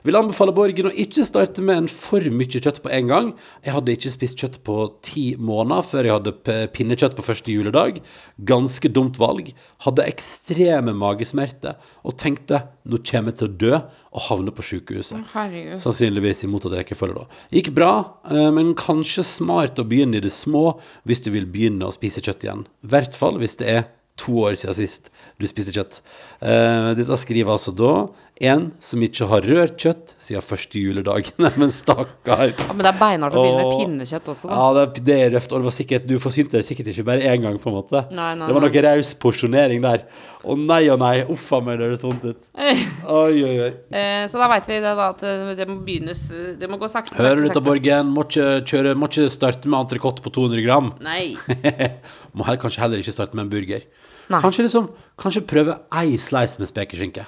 [0.09, 3.29] Vil anbefale Borgen å ikke starte med en for mye kjøtt på en gang.
[3.67, 8.01] Jeg hadde ikke spist kjøtt på ti måneder før jeg hadde pinnekjøtt på første juledag.
[8.49, 9.53] Ganske dumt valg.
[9.85, 11.77] Hadde ekstreme magesmerter
[12.09, 13.75] og tenkte nå kommer jeg til å dø
[14.17, 15.21] og havne på sykehuset.
[15.35, 15.77] Herregud.
[15.83, 17.43] Sannsynligvis i motsatt rekkefølge, da.
[17.53, 17.91] Gikk bra,
[18.31, 22.25] eh, men kanskje smart å begynne i det små hvis du vil begynne å spise
[22.25, 22.65] kjøtt igjen.
[22.65, 23.87] I hvert fall hvis det er
[24.19, 26.01] to år siden sist du spiste kjøtt.
[26.43, 27.93] Uh, dette skriver altså da
[28.41, 31.31] en som ikke har rørt kjøtt siden første juledag.
[31.43, 32.53] Neimen, stakkar.
[32.53, 34.59] Ja, men det er beinhardt å begynne med pinnekjøtt også, da.
[34.59, 35.53] Ja, det, det er røft.
[35.53, 38.05] Og det var sikkert, du forsynte deg sikkert ikke bare én gang, på en måte.
[38.15, 40.05] Nei, nei, det var noe raus porsjonering der.
[40.39, 41.15] Å nei og nei.
[41.35, 42.51] Uff a meg, det høres vondt ut.
[43.19, 43.71] Oi, oi, oi.
[43.91, 46.21] Eh, så da veit vi det, da, at det, det må begynnes
[46.61, 47.17] Det må gå sakte.
[47.19, 48.13] Hører du sakte, Borgen?
[48.15, 50.93] Må ikke, kjøre, må ikke starte med entrecôte på 200 gram.
[51.03, 51.35] Nei.
[52.37, 53.89] må her, kanskje heller ikke starte med en burger.
[54.29, 54.43] Nei.
[54.45, 57.25] Kanskje liksom, kanskje prøve ei slice med spekeskinke.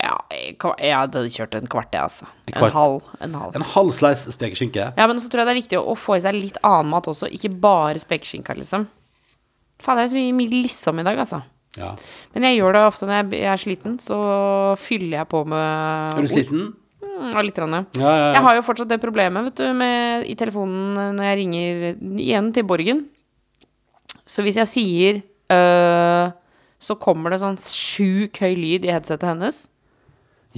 [0.00, 2.28] Ja, jeg, jeg hadde kjørt en kvart, jeg, altså.
[2.48, 3.08] En halv.
[3.20, 3.56] En halv.
[3.58, 4.90] En halv slice spekeskinke.
[4.96, 6.92] Ja, men så tror jeg det er viktig å, å få i seg litt annen
[6.94, 8.88] mat også, ikke bare spekeskinka, liksom.
[9.80, 11.42] Faen, det er så mye, mye liksom i dag, altså.
[11.78, 11.92] Ja.
[12.34, 14.18] Men jeg gjør det ofte når jeg jeg er sliten, så
[14.80, 16.64] fyller jeg på med Er du sliten?
[17.00, 17.56] Mm, ja, litt.
[17.56, 17.84] Grann, ja.
[18.00, 21.40] Ja, ja, Jeg har jo fortsatt det problemet vet du, med, i telefonen når jeg
[21.44, 21.86] ringer
[22.24, 23.04] igjen til Borgen.
[24.26, 25.20] Så hvis jeg sier
[25.52, 26.32] øh,
[26.80, 29.66] så kommer det sånn sjuk høy lyd i headsetet hennes.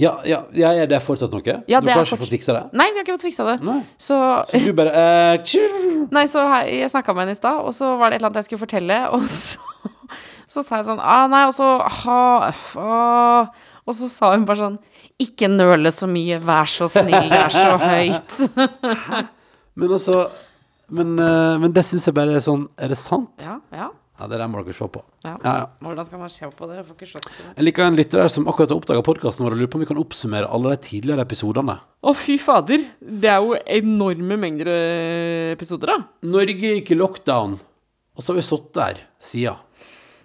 [0.01, 1.55] Ja, ja, ja, er det fortsatt noe?
[1.69, 2.61] Ja, du har ikke fått fiksa det?
[2.73, 3.57] Nei, vi har ikke fått fiksa det.
[3.61, 3.81] Nei.
[4.01, 4.15] Så
[4.49, 5.51] Så du bare eh.
[6.13, 8.31] Nei, så her, jeg snakka med henne i stad, og så var det et eller
[8.31, 9.61] annet jeg skulle fortelle, og så,
[10.49, 11.69] så sa jeg sånn ah, Nei, og så
[11.99, 12.17] ha,
[12.81, 14.79] ah, Og så sa hun bare sånn
[15.21, 18.37] Ikke nøle så mye, vær så snill, det er så høyt.
[19.77, 20.23] Men altså
[20.89, 23.45] Men, eh, men det syns jeg bare er sånn Er det sant?
[23.45, 23.93] Ja, ja.
[24.19, 25.01] Ja, det der må dere se på.
[25.25, 25.33] ja.
[25.41, 25.65] Ja, ja.
[25.81, 26.75] Hvordan skal man se på det?
[26.77, 27.53] Jeg får ikke se på det.
[27.57, 29.83] Jeg liker en lytter der som akkurat har oppdaga podkasten vår og lurer på om
[29.83, 31.79] vi kan oppsummere alle de tidligere episodene.
[32.03, 32.85] Å, fy fader.
[33.01, 36.29] Det er jo enorme mengder øh, episoder, da.
[36.29, 37.57] Norge gikk i lockdown,
[38.13, 39.55] og så har vi sittet der sida.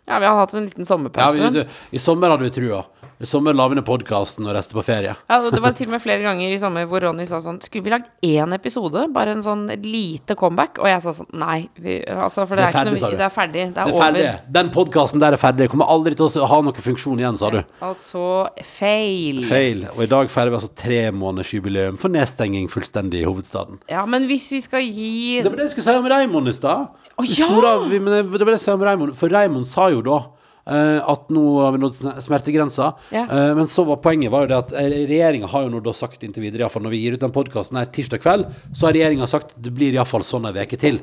[0.08, 2.84] Ja, vi har hatt en liten Ja, vi, du, I sommer hadde vi trua.
[3.18, 5.10] I sommer la vi ned podkasten og reiste på ferie.
[5.26, 7.56] Ja, og det var til og med flere ganger i sommer hvor Ronny sa sånn
[7.64, 9.08] Skulle vi lagd én episode?
[9.10, 10.78] Bare en sånn lite comeback?
[10.78, 11.56] Og jeg sa sånn Nei.
[11.82, 13.10] Vi, altså, for det, Det er er, ferdig, noe.
[13.18, 13.64] Det er ferdig.
[13.74, 14.22] Det er, Det er ferdig.
[14.22, 14.46] over.
[14.60, 15.68] Den podkasten der er ferdig.
[15.74, 17.58] Kommer aldri til å ha noen funksjon igjen, sa du.
[17.88, 18.22] Altså
[18.78, 19.42] feil.
[19.50, 19.82] Feil.
[19.96, 23.82] Og i dag feirer vi altså tre måneders jubileum for nedstenging fullstendig i hovedstaden.
[23.90, 26.54] Ja, men hvis vi skal gi Det var det jeg skulle si om Raymond i
[26.54, 26.86] stad.
[27.18, 27.50] Å, ja!
[27.50, 29.18] Det var det jeg sa om Raymond.
[29.18, 30.22] For Raymond sa jo da
[30.68, 32.92] at nå har vi nådd smertegrensa.
[33.14, 33.24] Ja.
[33.24, 36.24] Eh, men så var poenget var jo det at regjeringa har jo nå da sagt
[36.26, 39.28] inntil videre, iallfall når vi gir ut den podkasten her tirsdag kveld, så har regjeringa
[39.30, 41.00] sagt det blir iallfall sånn ei uke til.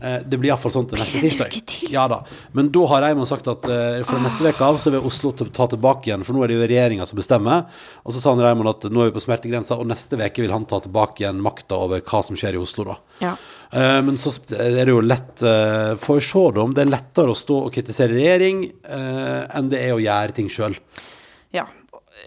[0.00, 1.54] Eh, det blir iallfall sånn til neste tirsdag.
[1.88, 2.18] Ja da.
[2.56, 5.68] Men da har Raymond sagt at uh, fra neste uke av så vil Oslo ta
[5.72, 7.64] tilbake igjen, for nå er det jo regjeringa som bestemmer.
[8.04, 10.52] Og så sa han Raymond at nå er vi på smertegrensa, og neste uke vil
[10.52, 12.98] han ta tilbake igjen makta over hva som skjer i Oslo, da.
[13.24, 13.34] Ja.
[13.72, 16.92] Uh, men så er det jo lett uh, Får vi se da om det er
[16.92, 20.76] lettere å stå og kritisere regjering eh, enn det er å gjøre ting sjøl.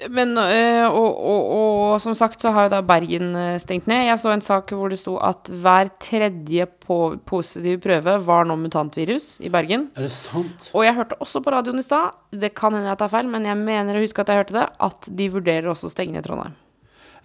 [0.07, 4.05] Men, øh, og, og, og som sagt så har jo da Bergen øh, stengt ned.
[4.07, 8.55] Jeg så en sak hvor det sto at hver tredje på positiv prøve var nå
[8.61, 9.89] mutantvirus i Bergen.
[9.97, 10.71] Er det sant?
[10.73, 13.45] Og jeg hørte også på radioen i stad, det kan hende jeg tar feil, men
[13.47, 16.27] jeg mener å huske at jeg hørte det, at de vurderer også å stenge ned
[16.27, 16.55] Trondheim.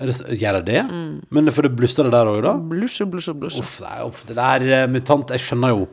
[0.02, 0.80] Er det, gjør de det?
[0.90, 1.18] Mm.
[1.30, 2.56] Men for det blusser det der òg, da?
[2.58, 3.62] Blusje, blusje, blusje.
[3.62, 5.84] Uff, nei, uff, det der eh, mutant Jeg skjønner jo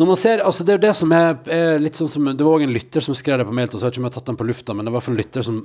[0.00, 2.46] Når man ser, altså Det er jo det som er, er litt sånn som Det
[2.46, 4.14] var òg en lytter som skrev det på mail, oss, jeg vet ikke om jeg
[4.14, 5.62] har tatt den på lufta, men det var fall en lytter som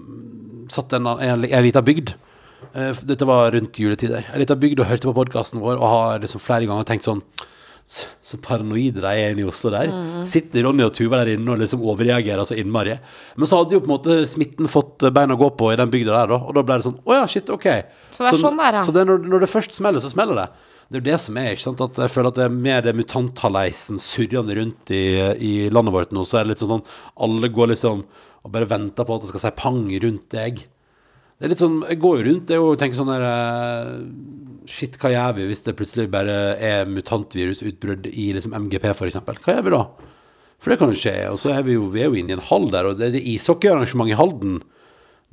[0.72, 2.16] satt i en, liten bygd.
[2.74, 4.26] Uh, Dette var rundt juletider.
[4.34, 7.22] En liten bygd og hørte på podkasten vår og har liksom flere ganger tenkt sånn
[7.86, 9.92] så så paranoide de er inne i Oslo der.
[10.26, 12.96] Sitter Ronny og Tuva der inne og liksom overreagerer så innmari.
[13.38, 15.92] Men så hadde jo på en måte smitten fått bein å gå på i den
[15.94, 16.40] bygda der, da.
[16.42, 17.68] Og da ble det sånn Å ja, shit, OK.
[18.16, 18.86] Så det er sånn der, er, ja.
[18.88, 20.48] Så det når, når det først smeller, så smeller det.
[20.86, 21.82] Det er jo det som er, ikke sant.
[21.82, 25.04] At jeg føler at det er mer det mutanthalleisen surrende rundt i,
[25.42, 26.86] i landet vårt nå, så er det litt sånn
[27.26, 28.06] alle går liksom
[28.46, 30.60] og bare venter på at det skal si pang rundt deg.
[31.36, 33.96] Det er litt sånn, Jeg går jo rundt det og tenker sånn der eh,
[34.72, 39.18] Shit, hva gjør vi hvis det plutselig bare er mutantvirusutbrudd i liksom MGP, f.eks.?
[39.26, 39.82] Hva gjør vi da?
[40.62, 41.16] For det kan jo skje.
[41.34, 43.12] Og så er vi jo, vi er jo inne i en hall der, og det
[43.12, 44.62] er ishockeyarrangement i Halden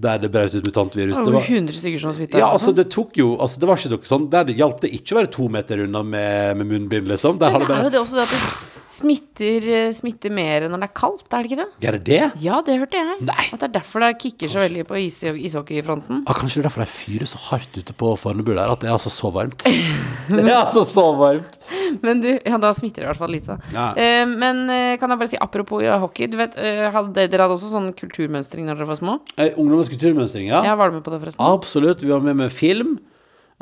[0.02, 1.16] der det brøt ut mutantvirus.
[1.16, 2.40] Det var var, 100 stykker som smitta.
[2.42, 4.90] ja, altså det tok jo altså Det var ikke noe sånn Der det hjalp det
[4.98, 7.38] ikke å være to meter unna med, med munnbind, liksom.
[7.42, 10.82] Der Men det det er jo det også det at smitter, eh, smitter mer når
[10.82, 11.68] det er kaldt, er det ikke det?
[11.84, 12.20] Gjør det det?
[12.44, 13.16] Ja, det hørte jeg.
[13.28, 13.46] Nei.
[13.48, 16.22] At det er derfor det kicker så veldig på is ishockeyfronten.
[16.26, 18.90] Ah, kanskje det er derfor de fyrer så hardt ute på Fornebu der, at det
[18.90, 19.64] er altså så varmt.
[20.32, 21.56] Det er altså så varmt.
[22.02, 23.56] Men du, ja, da smitter det i hvert fall lite.
[23.74, 23.88] Ja.
[23.98, 27.46] Eh, men eh, kan jeg bare si apropos ja, hockey, du vet, eh, hadde, dere
[27.46, 29.18] hadde også sånn kulturmønstring når dere var små?
[29.36, 30.62] Eh, Ungdommens kulturmønstring, ja.
[30.66, 31.44] Ja, var du med på det, forresten?
[31.44, 32.04] Absolutt.
[32.04, 32.96] Vi var med med film.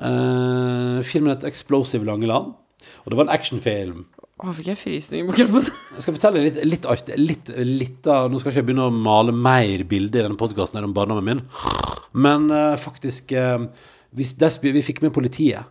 [0.00, 2.54] Eh, filmen het 'Explosive Langeland'.
[3.04, 4.06] Og det var en actionfilm.
[4.40, 5.66] Å, fikk jeg frysninger på kroppen.
[5.96, 8.94] Jeg skal fortelle litt, litt artig litt, litt av, Nå skal ikke jeg begynne å
[8.94, 11.42] male mer bilder i denne podkasten om barndommen min,
[12.16, 13.66] men eh, faktisk eh,
[14.16, 15.68] vi, der, vi fikk med politiet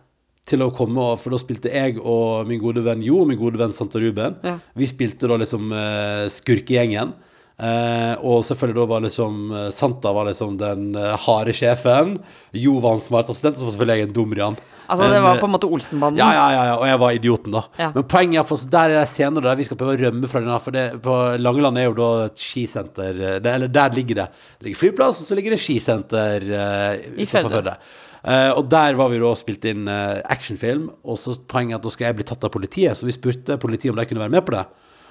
[0.50, 3.60] til å komme, for da spilte jeg og min gode venn Jo og min gode
[3.60, 4.38] venn Santa Ruben.
[4.46, 4.56] Ja.
[4.78, 7.14] Vi spilte da liksom uh, skurkegjengen.
[7.60, 12.14] Uh, og selvfølgelig da var liksom eh, Santa var liksom den uh, harde sjefen.
[12.56, 14.56] Jo var en smart assistent, og så var selvfølgelig jeg en dumrian.
[14.90, 16.18] Altså, det var eh, på en måte Olsenbanden.
[16.18, 17.62] ja, ja, ja, ja, og jeg var idioten, da.
[17.78, 17.88] Ja.
[17.94, 20.42] Men poenget er for der er det scener der vi skal prøve å rømme fra
[20.42, 20.50] den.
[20.50, 24.22] her, For det, på Langeland er jo da et skisenter eh, det, Eller der ligger
[24.22, 24.28] det.
[24.58, 27.76] Det ligger flyplass, og så ligger det skisenter uh, I Førde.
[28.20, 30.90] Uh, og der var vi da og spilte inn uh, actionfilm.
[31.06, 33.60] Og så poenget er at da skal jeg bli tatt av politiet, så vi spurte
[33.62, 34.66] politiet om de kunne være med på det.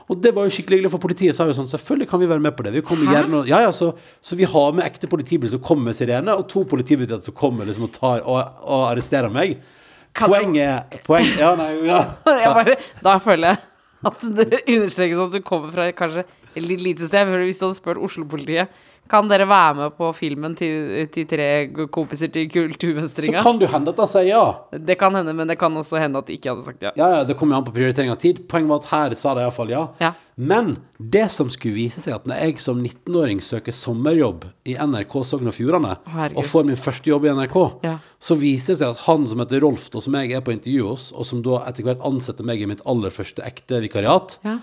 [0.09, 2.41] Og det var jo skikkelig hyggelig, for politiet sa jo sånn Selvfølgelig kan vi være
[2.41, 2.73] med på det.
[2.73, 3.91] Vi kommer gjerne og, ja, ja, så,
[4.25, 7.69] så vi har med ekte politibil som kommer med sirene, og to politibetjenter som kommer
[7.69, 9.59] liksom og tar og, og arresterer meg.
[10.17, 12.01] Poenget poeng, Ja, nei, ja.
[12.57, 13.65] Bare, da føler jeg
[14.09, 16.23] at det understrekes at du kommer fra kanskje
[16.55, 17.29] et lite sted.
[17.43, 18.71] Hvis du hadde spurt Oslo-politiet
[19.09, 21.47] kan dere være med på filmen til, til tre
[21.91, 24.43] kompiser til Så kan det jo hende at de sier ja.
[24.71, 26.91] det kan hende, men det kan også hende at de ikke hadde sagt ja.
[26.95, 28.43] Ja, ja, Det kommer jo an på prioritering av tid.
[28.47, 29.87] Poenget var at her sa de iallfall ja.
[29.99, 30.13] Ja.
[30.39, 35.17] Men det som skulle vise seg, at når jeg som 19-åring søker sommerjobb i NRK
[35.27, 35.97] Sogn og Fjordane,
[36.31, 37.97] og får min første jobb i NRK, Ja.
[38.23, 40.87] så viser det seg at han som heter Rolf, og som jeg er på intervju
[40.93, 44.59] hos, og som da etter hvert ansetter meg i mitt aller første ekte vikariat Ja.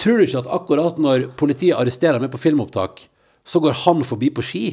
[0.00, 3.08] Tror du ikke at akkurat når politiet arresterer meg på filmopptak,
[3.46, 4.66] så går han forbi på ski?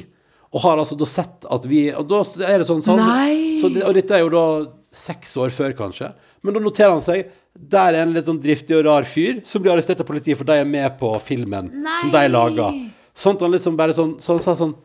[0.54, 3.56] Og har altså da sett at vi Og da er det sånn sånn Nei!
[3.58, 4.46] Så det, Og dette er jo da
[4.94, 6.12] seks år før, kanskje.
[6.46, 9.64] Men da noterer han seg Der er en litt sånn driftig og rar fyr som
[9.64, 11.72] blir arrestert av politiet for de er med på filmen
[12.02, 12.78] som de lager.
[13.18, 14.76] Sånn at han liksom bare sånn Så han sa sånn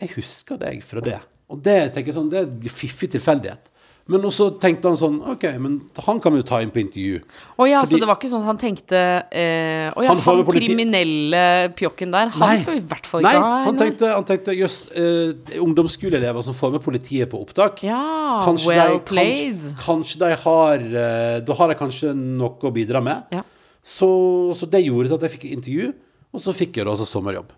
[0.00, 1.20] Jeg husker deg fra det.
[1.48, 3.72] Og det tenker jeg sånn Det er en fiffig tilfeldighet.
[4.12, 7.22] Men også tenkte han sånn OK, men han kan vi jo ta inn på intervju.
[7.56, 8.98] Å ja, Fordi- så det var ikke sånn at han tenkte
[9.32, 12.58] eh, Å ja, Han han, kriminelle pjokken der, han Nei.
[12.60, 13.64] skal vi i hvert fall ikke Nei, ha.
[13.64, 17.80] han tenkte, han tenkte jøss, eh, ungdomsskoleelever som får med politiet på opptak.
[17.86, 19.64] Ja, Kanskje well de, played.
[19.80, 23.24] Kanskje, kanskje de har eh, Da har de kanskje noe å bidra med.
[23.32, 23.42] Ja.
[23.84, 25.94] Så, så det gjorde at jeg fikk intervju,
[26.34, 27.52] og så fikk jeg da altså sommerjobb.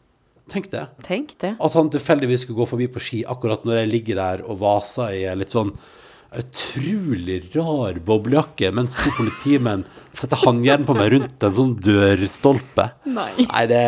[0.50, 0.86] Tenk det.
[1.02, 1.56] Tenk det.
[1.58, 5.10] At han tilfeldigvis skulle gå forbi på ski akkurat når jeg ligger der og vaser
[5.10, 5.72] i litt sånn
[6.34, 12.90] utrolig rar boblejakke, mens to politimenn setter håndjern på meg rundt en sånn dørstolpe.
[13.06, 13.32] Nei.
[13.44, 13.80] Nei, det,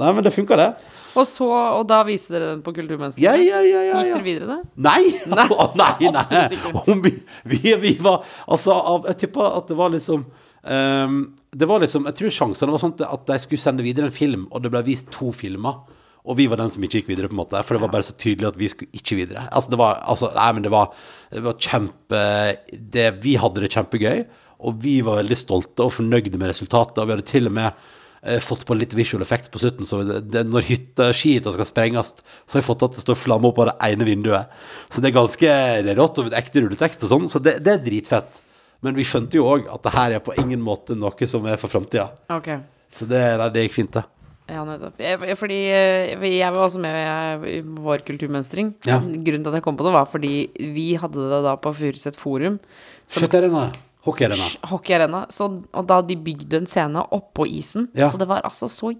[0.00, 0.70] nei men det funka, det.
[1.12, 3.20] Og så, og da viste dere den på Kulturmønsteret?
[3.20, 4.60] Ja, ja, ja, ja, Gikk dere videre det?
[4.86, 5.02] Nei!
[5.28, 7.00] Nei, nei, nei.
[7.04, 7.12] Vi,
[7.52, 11.18] vi, vi var Altså, av, jeg tippa at det var liksom um,
[11.52, 14.46] Det var liksom Jeg tror sjansene var sånn at de skulle sende videre en film,
[14.48, 15.82] og det ble vist to filmer.
[16.22, 17.62] Og vi var den som ikke gikk videre, på en måte.
[17.66, 19.48] For det var bare så tydelig at vi skulle ikke videre.
[19.50, 20.92] Altså, det var Altså, nei, men det var,
[21.32, 22.20] det var kjempe
[22.70, 24.22] det, Vi hadde det kjempegøy,
[24.62, 27.02] og vi var veldig stolte og fornøyde med resultatet.
[27.02, 27.72] Og vi hadde til og med
[28.22, 29.88] eh, fått på litt visual effects på slutten.
[29.88, 32.14] Så det, det, når hytta, skihytta skal sprenges,
[32.46, 34.54] så har jeg fått at det står flamme opp av det ene vinduet.
[34.94, 37.74] Så det er ganske det er rått, og ekte rulletekst og sånn, så det, det
[37.74, 38.42] er dritfett.
[38.82, 41.58] Men vi skjønte jo òg at det her er på ingen måte noe som er
[41.58, 42.12] for framtida.
[42.30, 42.62] Okay.
[42.94, 43.22] Så det,
[43.54, 44.06] det gikk fint, det.
[44.62, 45.00] Ja, nettopp.
[45.02, 48.72] Jeg, fordi eh, jeg var også med i vår kulturmønstring.
[48.86, 49.00] Ja.
[49.02, 50.34] Grunnen til at jeg kom på det, var fordi
[50.74, 52.60] vi hadde det da på Furuset Forum.
[53.10, 53.70] Skøytearena.
[54.06, 54.46] Hockeyarena.
[54.66, 55.24] hockeyarena.
[55.30, 57.88] Og da de bygde en scene oppå isen.
[57.98, 58.08] Ja.
[58.10, 58.92] Så det var altså så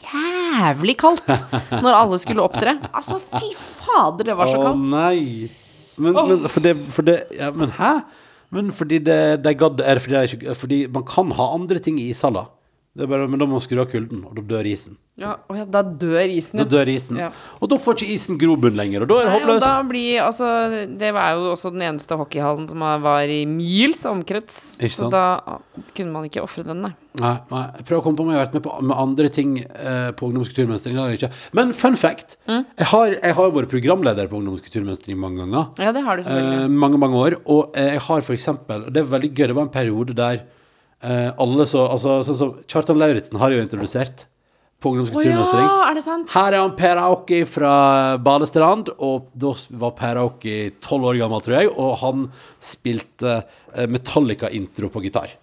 [0.00, 1.28] jævlig kaldt
[1.84, 2.78] når alle skulle opptre.
[2.92, 3.52] Altså, fy
[3.84, 4.80] fader, det var så kaldt.
[4.80, 5.50] Å nei.
[6.00, 7.98] Men, men for det, for det ja, Men hæ?
[8.50, 11.78] Men fordi det, det gadd Er det fordi, det ikke, fordi man kan ha andre
[11.82, 12.48] ting i ishaller.
[12.90, 14.96] Det er bare, men da må man skru av kulden, og da dør isen.
[15.20, 16.58] Ja, og ja, da dør isen.
[16.58, 17.20] Da dør isen.
[17.20, 17.28] Ja.
[17.62, 19.62] Og da får ikke isen grobunn lenger, og da er det Nei, håpløst.
[19.62, 20.48] da blir, altså,
[20.98, 24.58] det var jo også den eneste hockeyhallen som var i mils omkrets.
[24.90, 25.62] Så da ah,
[25.94, 26.92] kunne man ikke ofre den, nei.
[27.20, 29.56] Nei, nei, prøver å komme på om jeg har vært med på med andre ting
[29.62, 30.98] eh, på ungdomskulturmønstring.
[31.54, 32.64] Men fun fact, Mm.
[32.78, 35.68] jeg har, jeg har vært programleder på ungdomskulturmønstring mange ganger.
[35.78, 36.62] Ja, det har du selvfølgelig.
[36.64, 37.38] Eh, mange, mange år.
[37.46, 39.46] Og eh, jeg har for eksempel og Det er veldig gøy.
[39.46, 40.42] Det var en periode der
[41.02, 44.26] eh, alle så Altså sånn som Kjartan Lauritzen har jo introdusert
[44.80, 45.40] på ja,
[45.90, 46.30] er det sant?
[46.32, 47.72] Her er han Per Aoki fra
[48.24, 52.22] Balestrand, og da var Per Aoki tolv år gammel, tror jeg, og han
[52.64, 55.34] spilte eh, Metallica-intro på gitar.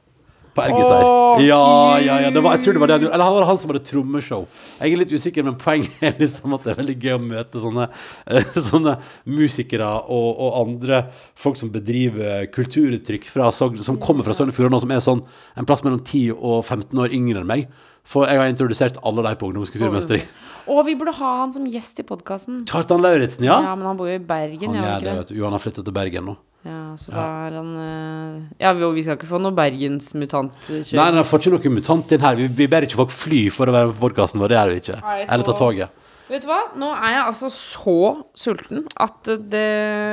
[0.57, 1.03] På elgitar.
[1.05, 1.61] Åh, ja,
[2.01, 2.29] ja, ja.
[2.33, 2.97] Det var, jeg tror det var det.
[3.11, 4.47] Eller han var han som hadde trommeshow.
[4.81, 7.61] Jeg er litt usikker, men poenget er liksom at det er veldig gøy å møte
[7.61, 7.85] sånne,
[8.33, 8.95] eh, sånne
[9.29, 11.03] musikere og, og andre
[11.37, 15.23] folk som bedriver kulturuttrykk fra som kommer fra Sogn og Fjordane, og som er sånn
[15.57, 17.69] en plass mellom 10 og 15 år yngre enn meg.
[18.07, 20.23] For jeg har introdusert alle de på ungdomskulturmestring.
[20.71, 22.61] Og vi burde ha han som gjest i podkasten.
[22.67, 23.59] Kjartan Lauritzen, ja.
[23.69, 25.15] Ja, men han bor jo i Bergen, Han det, det?
[25.21, 25.37] vet du.
[25.39, 26.35] Jo, han har flyttet til Bergen nå.
[26.67, 30.97] Ja, så da er han eh, Ja, vi, vi skal ikke få noe bergensmutantkjør.
[30.99, 32.35] Nei, nei, får ikke noe mutant inn her.
[32.41, 34.71] Vi, vi ber ikke folk fly for å være med på podkasten vår, det er
[34.73, 34.97] vi ikke.
[35.03, 36.03] Nei, så- Eller ta toget.
[36.27, 36.59] Vet du hva?
[36.75, 37.97] Nå er jeg altså så
[38.35, 39.67] sulten at det,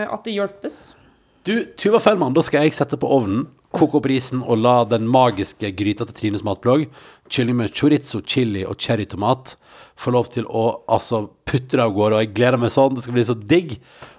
[0.07, 0.77] at det hjelpes.
[1.45, 5.05] Du, Tuva Fellmann, da skal jeg sette på ovnen, koke opp risen og la den
[5.11, 6.87] magiske gryta til Trines matblogg,
[7.33, 9.57] kylling med chorizo, chili og cherrytomat,
[9.99, 12.17] få lov til å altså putte det av gårde.
[12.19, 13.75] Og jeg gleder meg sånn, det skal bli så digg.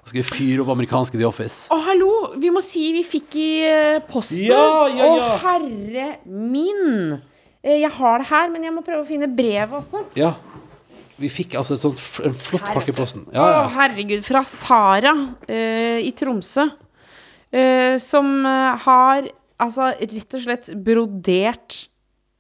[0.06, 1.66] Så skal vi fyre opp amerikanske The Office.
[1.74, 2.12] Å, hallo!
[2.40, 4.44] Vi må si vi fikk i eh, posten.
[4.46, 5.30] Ja, ja, ja.
[5.34, 7.16] Å, herre min!
[7.66, 10.04] Eh, Jeg har det her, men jeg må prøve å finne brevet også.
[10.20, 10.34] Ja.
[11.18, 13.24] Vi fikk altså et sånt, f- en flott pakke i posten.
[13.34, 13.68] Ja, Å, ja.
[13.80, 14.22] herregud.
[14.28, 15.14] Fra Sara
[15.48, 16.68] eh, i Tromsø.
[17.56, 19.30] Eh, som eh, har
[19.62, 21.78] altså rett og slett brodert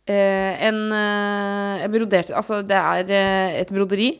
[0.09, 4.11] eh, en eh, brodert, Altså, det er eh, et broderi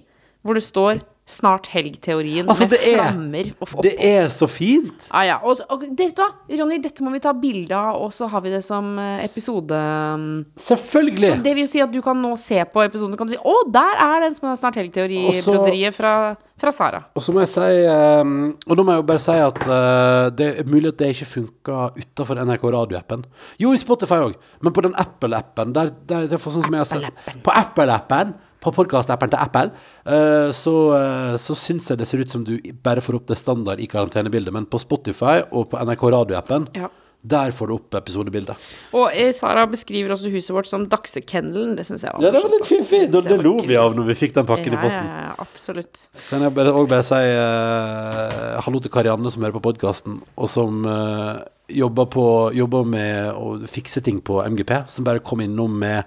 [0.45, 3.81] hvor det står 'Snart helg-teorien' Altså, med det er- flammer og opp.
[3.81, 5.07] Det er så fint!
[5.09, 5.37] Ah, ja.
[5.43, 6.27] og, og dette, da,
[6.59, 9.73] Ronny, dette må vi ta bilde av, og så har vi det som eh, episode.
[9.73, 10.45] mm.
[10.55, 11.31] Selvfølgelig.
[11.33, 13.39] Så det vil si at du kan nå se på episoden, så kan du si
[13.41, 17.03] 'Å, der er den som er Snart helg-teori-broderiet fra, fra Sara'.
[17.15, 17.85] Og så må jeg si
[18.21, 21.09] um, Og nå må jeg jo bare si at uh, det er mulig at det
[21.15, 23.25] ikke funka utafor NRK radioappen.
[23.59, 26.85] Jo, i Spotify òg, men på den Apple-appen der, der, det for sånn som jeg
[26.85, 28.35] har sett På Apple-appen,
[28.65, 29.71] på podkast-appen til Apple,
[30.09, 33.39] eh, så, uh, så syns jeg det ser ut som du bare får opp det
[33.39, 34.53] standard i karantenebildet.
[34.55, 36.89] Men på Spotify og på NRK radioappen, Ja.
[37.25, 38.57] der får du opp episodebildet.
[38.93, 41.75] Og eh, Sara beskriver også huset vårt som Daksekennelen.
[41.77, 43.11] Det syns jeg var Ja, det var litt fint, fint.
[43.11, 45.09] Det det lo vi av når vi fikk den pakken i posten.
[45.09, 46.07] ja, ja, absolutt.
[46.29, 50.49] Kan jeg bare, også bare si uh, hallo til Karianne som hører på podkasten, og
[50.49, 55.73] som uh, jobber, på, jobber med å fikse ting på MGP, som bare kom innom
[55.81, 56.05] med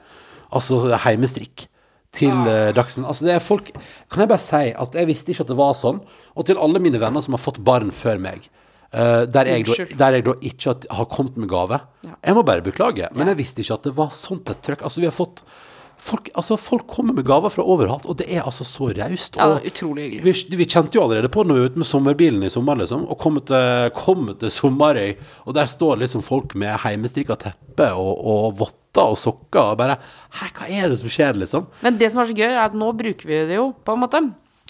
[0.54, 1.66] altså heimestrikk
[2.16, 3.04] til uh, Dagsen.
[3.04, 3.68] Altså det er folk
[4.10, 6.00] Kan jeg bare si at jeg visste ikke at det var sånn,
[6.34, 8.48] og til alle mine venner som har fått barn før meg.
[8.88, 11.80] Uh, der, jeg da, der jeg da ikke har- har kommet med gave.
[12.06, 12.14] Ja.
[12.24, 14.82] Jeg må bare beklage, men jeg visste ikke at det var sånt et trøkk.
[14.88, 15.42] Altså, vi har fått
[15.98, 19.36] Folk, altså, folk kommer med gaver fra overalt, og det er altså så raust.
[19.36, 20.22] Ja, utrolig hyggelig.
[20.24, 22.78] vi, vi kjente jo allerede på det når vi var ute med sommerbilen i sommer,
[22.78, 27.90] liksom, og kom til, kom til Sommerøy, og der står liksom folk med heimestrikka teppe
[27.98, 29.98] og, og votter og sokker, og bare
[30.38, 31.66] Hæ, hva er det som skjer, liksom?
[31.82, 34.02] Men det som er så gøy, er at nå bruker vi det jo, på en
[34.06, 34.22] måte.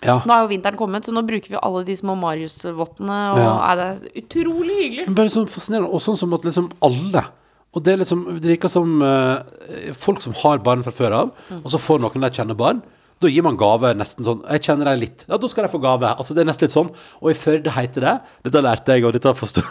[0.05, 0.21] Ja.
[0.25, 3.73] Nå er jo vinteren kommet, så nå bruker vi alle de små Marius-vottene, og Ja.
[3.73, 5.07] er det utrolig hyggelig.
[5.09, 7.25] Men bare sånn fascinerende, og sånn som at liksom alle
[7.77, 11.35] og det er liksom, det virker som eh, folk som har barn fra før av,
[11.61, 12.81] og så får noen der kjenne barn,
[13.19, 15.25] Da gir man gave nesten sånn Jeg kjenner deg litt.
[15.27, 16.11] Ja, da skal de få gave.
[16.13, 16.91] Altså, det er nesten litt sånn.
[17.19, 18.15] Og i Førde heter det
[18.47, 19.67] Dette lærte jeg, og dette forstår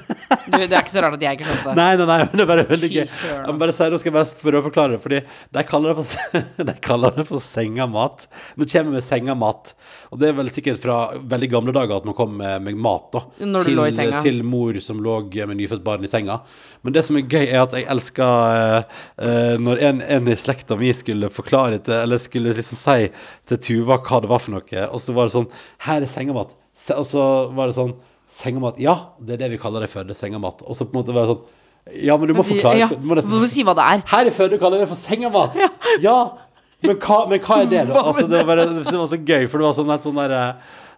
[0.50, 1.76] Du, det er ikke så rart at jeg ikke skjønte det.
[1.78, 3.04] Nei, nei, nei, men det er bare veldig gøy.
[3.04, 5.20] Jeg må bare si, nå skal jeg bare prøve å forklare det, fordi
[5.56, 6.40] de kaller det for,
[6.70, 8.24] de kaller det for sengamat.
[8.58, 9.72] Nå kommer vi med sengamat.
[10.10, 10.96] Og det er vel sikkert fra
[11.34, 13.22] veldig gamle dager at man kom med, med mat da.
[13.38, 14.22] Når du til, lå i senga.
[14.26, 16.40] Til mor som lå med nyfødt barn i senga.
[16.82, 20.38] Men det som er gøy, er at jeg elsker uh, uh, når en, en i
[20.40, 22.89] slekta mi skulle forklare til, eller skulle liksom si
[23.50, 25.48] til Tuva hva det var for noe, og så var det sånn
[25.86, 26.54] Her er sengemat.
[26.76, 27.24] Se- Og så
[27.56, 27.94] var det sånn
[28.30, 28.76] Sengemat.
[28.78, 30.04] Ja, det er det vi kaller det før.
[30.06, 30.60] Det er sengamat.
[30.62, 32.78] Og så på en måte var det sånn Ja, men du må forklare.
[32.78, 34.04] Ja, du må nesten du må si hva det er.
[34.12, 35.56] her i Førde kaller vi det for sengemat.
[36.04, 36.18] Ja.
[36.82, 38.02] Men, hva, men hva er det, da?
[38.08, 40.34] Altså, det, var det var så gøy, for det var sånn helt sånn der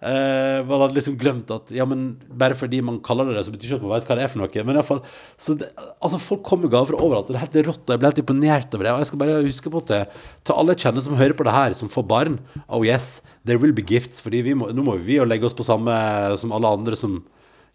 [0.03, 3.55] eh, Man hadde liksom glemt at Ja, men bare fordi man kaller det det, så
[3.55, 4.64] betyr ikke at man vet hva det er for noe.
[4.66, 5.03] Men i hvert fall
[5.40, 5.68] så det,
[6.03, 7.84] Altså, folk kommer med gaver fra overalt, og det er helt rått.
[7.86, 8.94] Og jeg ble helt imponert over det.
[8.96, 10.00] Og jeg skal bare huske på det
[10.42, 12.38] til alle jeg kjenner som hører på det her, som får barn.
[12.68, 14.20] Oh yes, there will be gifts.
[14.24, 15.94] Fordi vi må, nå må vi jo legge oss på samme
[16.40, 17.20] som alle andre som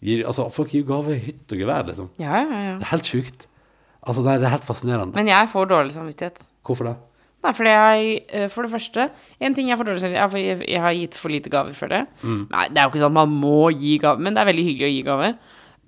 [0.03, 2.11] gir Altså, folk gir gave i hytt og gevær, liksom.
[2.21, 2.73] Ja, ja, ja.
[2.77, 3.47] Det er helt sjukt.
[4.07, 5.15] Altså, det er, det er helt fascinerende.
[5.17, 6.51] Men jeg får dårlig samvittighet.
[6.67, 6.97] Hvorfor det?
[7.47, 9.05] Nei, fordi jeg eh, For det første
[9.39, 11.93] En ting jeg får dårlig samvittighet er for jeg, har gitt for lite gaver for
[11.93, 12.03] det.
[12.27, 14.67] Nei, det er jo ikke sånn at man må gi gaver, men det er veldig
[14.67, 15.37] hyggelig å gi gaver.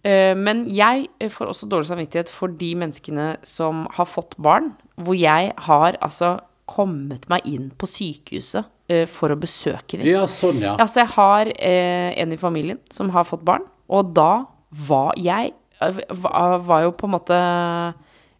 [0.07, 4.71] Eh, men jeg eh, får også dårlig samvittighet for de menneskene som har fått barn,
[4.99, 6.37] hvor jeg har altså
[6.69, 10.07] kommet meg inn på sykehuset eh, for å besøke dem.
[10.07, 10.77] Ja, sånn, ja.
[10.79, 14.45] Altså, jeg har en i familien som har fått barn, og da
[14.87, 17.35] var jeg var, jo på en måte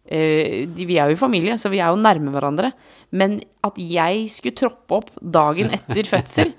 [0.04, 2.68] Vi er jo i familie, så vi er jo nærme hverandre.
[3.12, 6.52] Men at jeg skulle troppe opp dagen etter fødsel,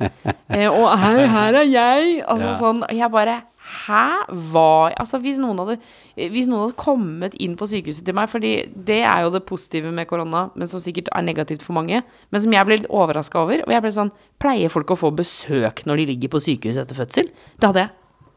[0.52, 2.58] eh, og her, her er jeg Altså Ja.
[2.60, 4.26] sånn Jeg bare Hæ?
[4.52, 5.78] Hva Altså, hvis noen hadde
[6.18, 9.94] Hvis noen hadde kommet inn på sykehuset til meg Fordi det er jo det positive
[9.96, 12.02] med korona, men som sikkert er negativt for mange.
[12.32, 13.62] Men som jeg ble litt overraska over.
[13.64, 16.98] Og jeg ble sånn Pleier folk å få besøk når de ligger på sykehus etter
[17.00, 17.30] fødsel?
[17.62, 17.92] Det hadde jeg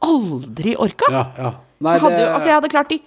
[0.05, 1.09] aldri orka.
[1.11, 1.51] Ja, ja.
[1.81, 3.01] Nei, Jeg hadde, altså, jeg hadde klart de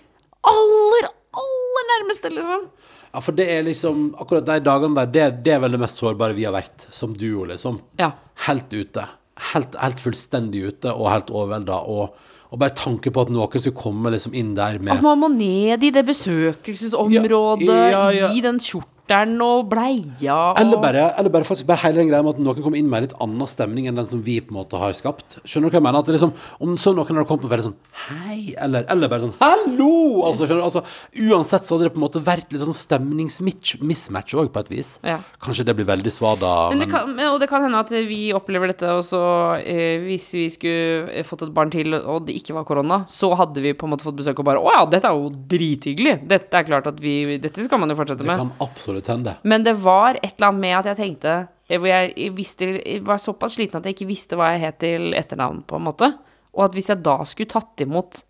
[0.48, 2.68] aller, aller nærmeste, liksom.
[3.14, 6.02] Ja, for det er liksom Akkurat de dagene der, det, det er vel det mest
[6.02, 7.80] sårbare vi har vært som duo, liksom.
[8.00, 8.12] Ja.
[8.48, 9.06] Helt ute.
[9.54, 11.80] Helt, helt fullstendig ute og helt overvelda.
[11.88, 12.18] Og,
[12.52, 15.30] og bare tanke på at noen skulle komme liksom inn der med At man må
[15.34, 18.60] ned i det besøkelsesområdet, Ja, ja, i den
[19.08, 22.42] kjortelen og bleia og Eller bare, eller bare faktisk bare hele den greia med at
[22.44, 24.78] noen kommer inn med en litt annen stemning enn den som vi på en måte
[24.80, 25.40] har skapt.
[25.48, 26.00] Skjønner du hva jeg mener?
[26.00, 27.78] At det liksom, om så noen hadde kommet og vært sånn
[28.08, 30.24] Hei, eller, eller bare sånn Hallo!
[30.28, 30.68] Altså, skjønner du?
[30.68, 30.84] Altså,
[31.28, 34.94] uansett så hadde det på en måte vært litt sånn stemningsmismatch òg, på et vis.
[35.06, 35.20] Ja.
[35.44, 38.20] Kanskje det blir veldig svada, Men men, det kan, og det kan hende at vi
[38.36, 39.20] opplever dette også
[39.64, 43.32] eh, Hvis vi skulle eh, fått et barn til, og det ikke var korona, så
[43.38, 46.20] hadde vi på en måte fått besøk og bare Å ja, dette er jo drithyggelig.
[46.28, 48.40] Dette er klart at vi Dette skal man jo fortsette det med.
[48.40, 49.36] kan absolutt hende.
[49.44, 51.36] Men det var et eller annet med at jeg tenkte
[51.68, 55.14] Hvor jeg visste Jeg var såpass sliten at jeg ikke visste hva jeg het til
[55.14, 56.10] etternavn, på en måte.
[56.56, 58.24] Og at hvis jeg da skulle tatt imot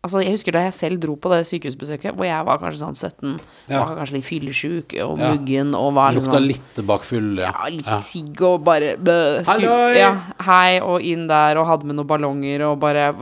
[0.00, 2.94] Altså, jeg husker da jeg selv dro på det sykehusbesøket, hvor jeg var kanskje sånn
[2.96, 3.34] 17,
[3.68, 3.84] Ja.
[3.84, 5.34] var kanskje litt fyllesyk og Ja.
[5.34, 7.50] muggen og var Lukta sånn litt bakfull, ja.
[7.52, 7.98] ja, litt Ja.
[8.00, 9.60] sigg og bare bø, sku-
[9.98, 13.12] Ja, hei, og inn der, og hadde med noen ballonger, og bare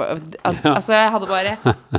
[0.45, 1.59] al- Altså, jeg hadde bare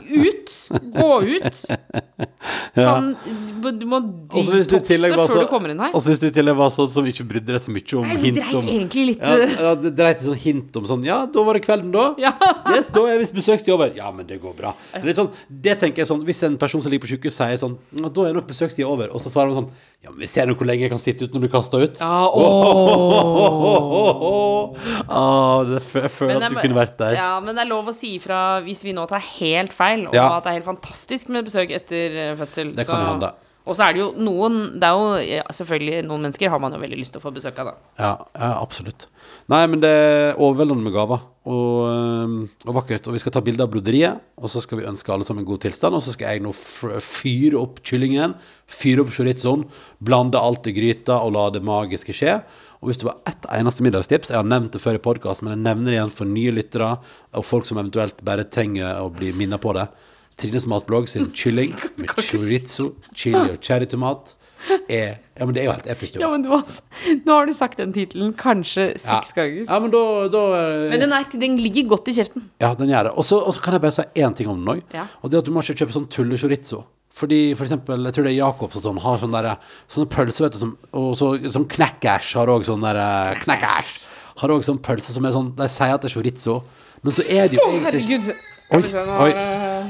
[0.10, 0.70] Ut!
[0.96, 1.66] Gå ut!
[2.76, 3.16] Kan,
[3.62, 4.00] du må
[4.32, 5.92] detoxe før du kommer inn her.
[5.94, 8.08] Og så hvis du i tillegg var sånn som ikke brydde deg så mye om
[8.08, 9.36] Nei, hint dreit om egentlig litt ja,
[9.68, 12.14] ja, det dreit i sånn hint om sånn Ja, da var det kvelden, da.
[12.26, 12.32] Ja.
[12.74, 13.92] Yes, da er visst besøkstid over.
[13.96, 14.69] Ja, men det går bra.
[14.78, 17.38] Det, Men litt sånn, det tenker jeg sånn Hvis en person som ligger på sykehus
[17.40, 19.72] sier sånn Da er nok besøkstida over, og så svarer man sånn
[20.04, 22.00] Ja, men vi ser nå hvor lenge jeg kan sitte uten å bli kasta ut.
[22.00, 22.30] Ja.
[25.10, 27.16] Ah, det, jeg føler at du kunne vært der.
[27.18, 30.16] Ja, men det er lov å si ifra hvis vi nå tar helt feil, og
[30.16, 30.28] Ja.
[30.38, 32.74] at det er helt fantastisk med besøk etter eh, fødsel.
[32.78, 33.32] Det kan hende.
[33.70, 36.74] Og så er det jo noen Det er jo ja, selvfølgelig noen mennesker har man
[36.74, 37.92] jo veldig lyst til å få besøk av, da.
[38.02, 39.06] Ja, ja, absolutt.
[39.50, 43.08] Nei, men det er overveldende med gaver, og, og vakkert.
[43.10, 45.64] Og vi skal ta bilde av broderiet, og så skal vi ønske alle sammen god
[45.66, 45.98] tilstand.
[45.98, 48.36] Og så skal jeg nå fyre opp kyllingen,
[48.70, 49.68] fyre opp chorizoen,
[50.02, 52.40] blande alt i gryta og la det magiske skje.
[52.80, 55.58] Og hvis det var ett eneste middagstips, jeg har nevnt det før i podkast, men
[55.58, 56.94] jeg nevner det igjen for nye lyttere
[57.36, 59.90] og folk som eventuelt bare trenger å bli minnet på det.
[60.40, 64.36] Trines matblogg sin kylling med chorizo, chili og cherrytomat
[64.90, 66.16] er Ja, men det er jo helt episk.
[66.16, 66.22] jo.
[66.22, 66.64] Ja, men du har,
[67.26, 69.36] nå har du sagt den tittelen kanskje seks ja.
[69.38, 69.62] ganger.
[69.64, 70.02] Ja, men da,
[70.34, 72.50] da eh, Men den, er, den ligger godt i kjeften.
[72.60, 73.14] Ja, den gjør det.
[73.16, 74.82] Og så kan jeg bare si én ting om den òg.
[74.94, 75.08] Ja.
[75.24, 76.84] Og det at du må ikke kjøpe sånn tulle-chorizo.
[77.20, 80.46] Fordi for eksempel, jeg tror det er Jacobs og sånn, har sånne, der, sånne pølser,
[80.46, 83.00] vet du, som, og så, sånn Knekkers har òg sånn der
[83.42, 83.96] Knekkers!
[84.40, 86.62] Har òg sånn pølse som er sånn De sier at det er chorizo,
[87.04, 88.46] men så er det jo Å, egentlig ikke herregud.
[88.70, 89.30] Oi, oi.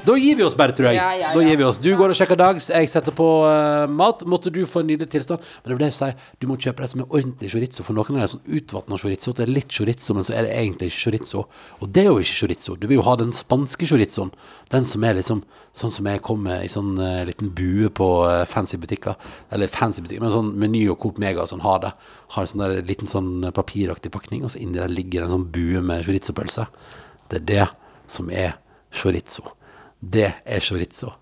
[0.07, 0.95] Da gir vi oss bare, tror jeg.
[0.95, 1.79] Ja, ja, Da gir vi oss.
[1.83, 4.21] Du går og sjekker dags, jeg setter på uh, mat.
[4.29, 5.43] Måtte du få en nydelig tilstand.
[5.59, 7.83] Men det vil jeg si, du må kjøpe det som er ordentlig chorizo.
[7.83, 10.53] For noen er det sånn utvatna chorizo, det er litt chorizo, men så er det
[10.61, 11.43] egentlig ikke chorizo.
[11.79, 12.77] Og det er jo ikke chorizo.
[12.79, 14.31] Du vil jo ha den spanske chorizoen.
[14.71, 15.43] Den som er liksom
[15.75, 19.19] sånn som jeg kommer i sånn uh, liten bue på uh, fancy butikker.
[19.51, 21.91] Eller fancy butikker, men sånn Meny og Coop Mega og sånn har det.
[22.37, 25.47] Har en sånn der liten sånn papiraktig pakning, og så inni der ligger en sånn
[25.51, 26.69] bue med chorizopølse.
[27.27, 27.69] Det er det
[28.09, 28.55] som er
[28.91, 29.55] chorizo.
[29.99, 31.13] Det er chorizo.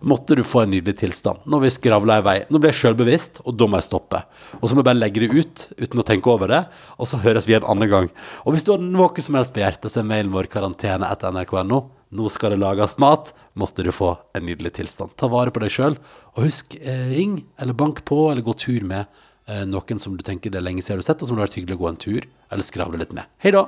[0.00, 1.44] Måtte du få en nydelig tilstand.
[1.44, 2.36] Nå har vi skravla i vei.
[2.50, 4.22] Nå blir jeg sjølbevisst, og da må jeg stoppe.
[4.60, 6.62] Og så må jeg bare legge det ut uten å tenke over det,
[7.00, 8.08] og så høres vi en annen gang.
[8.44, 11.32] Og hvis du har noe som helst på hjertet, så er mailen vår karantene etter
[11.32, 11.80] nrk.no.
[12.16, 13.32] Nå skal det lages mat.
[13.58, 15.16] Måtte du få en nydelig tilstand.
[15.16, 15.96] Ta vare på deg sjøl,
[16.36, 19.06] og husk, eh, ring eller bank på, eller gå tur med
[19.48, 21.46] eh, noen som du tenker det er lenge siden du har sett, og som det
[21.46, 23.32] har vært hyggelig å gå en tur, eller skravle litt med.
[23.42, 23.64] Hei da!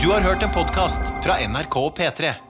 [0.00, 2.49] Du har hørt en podkast fra NRK og P3.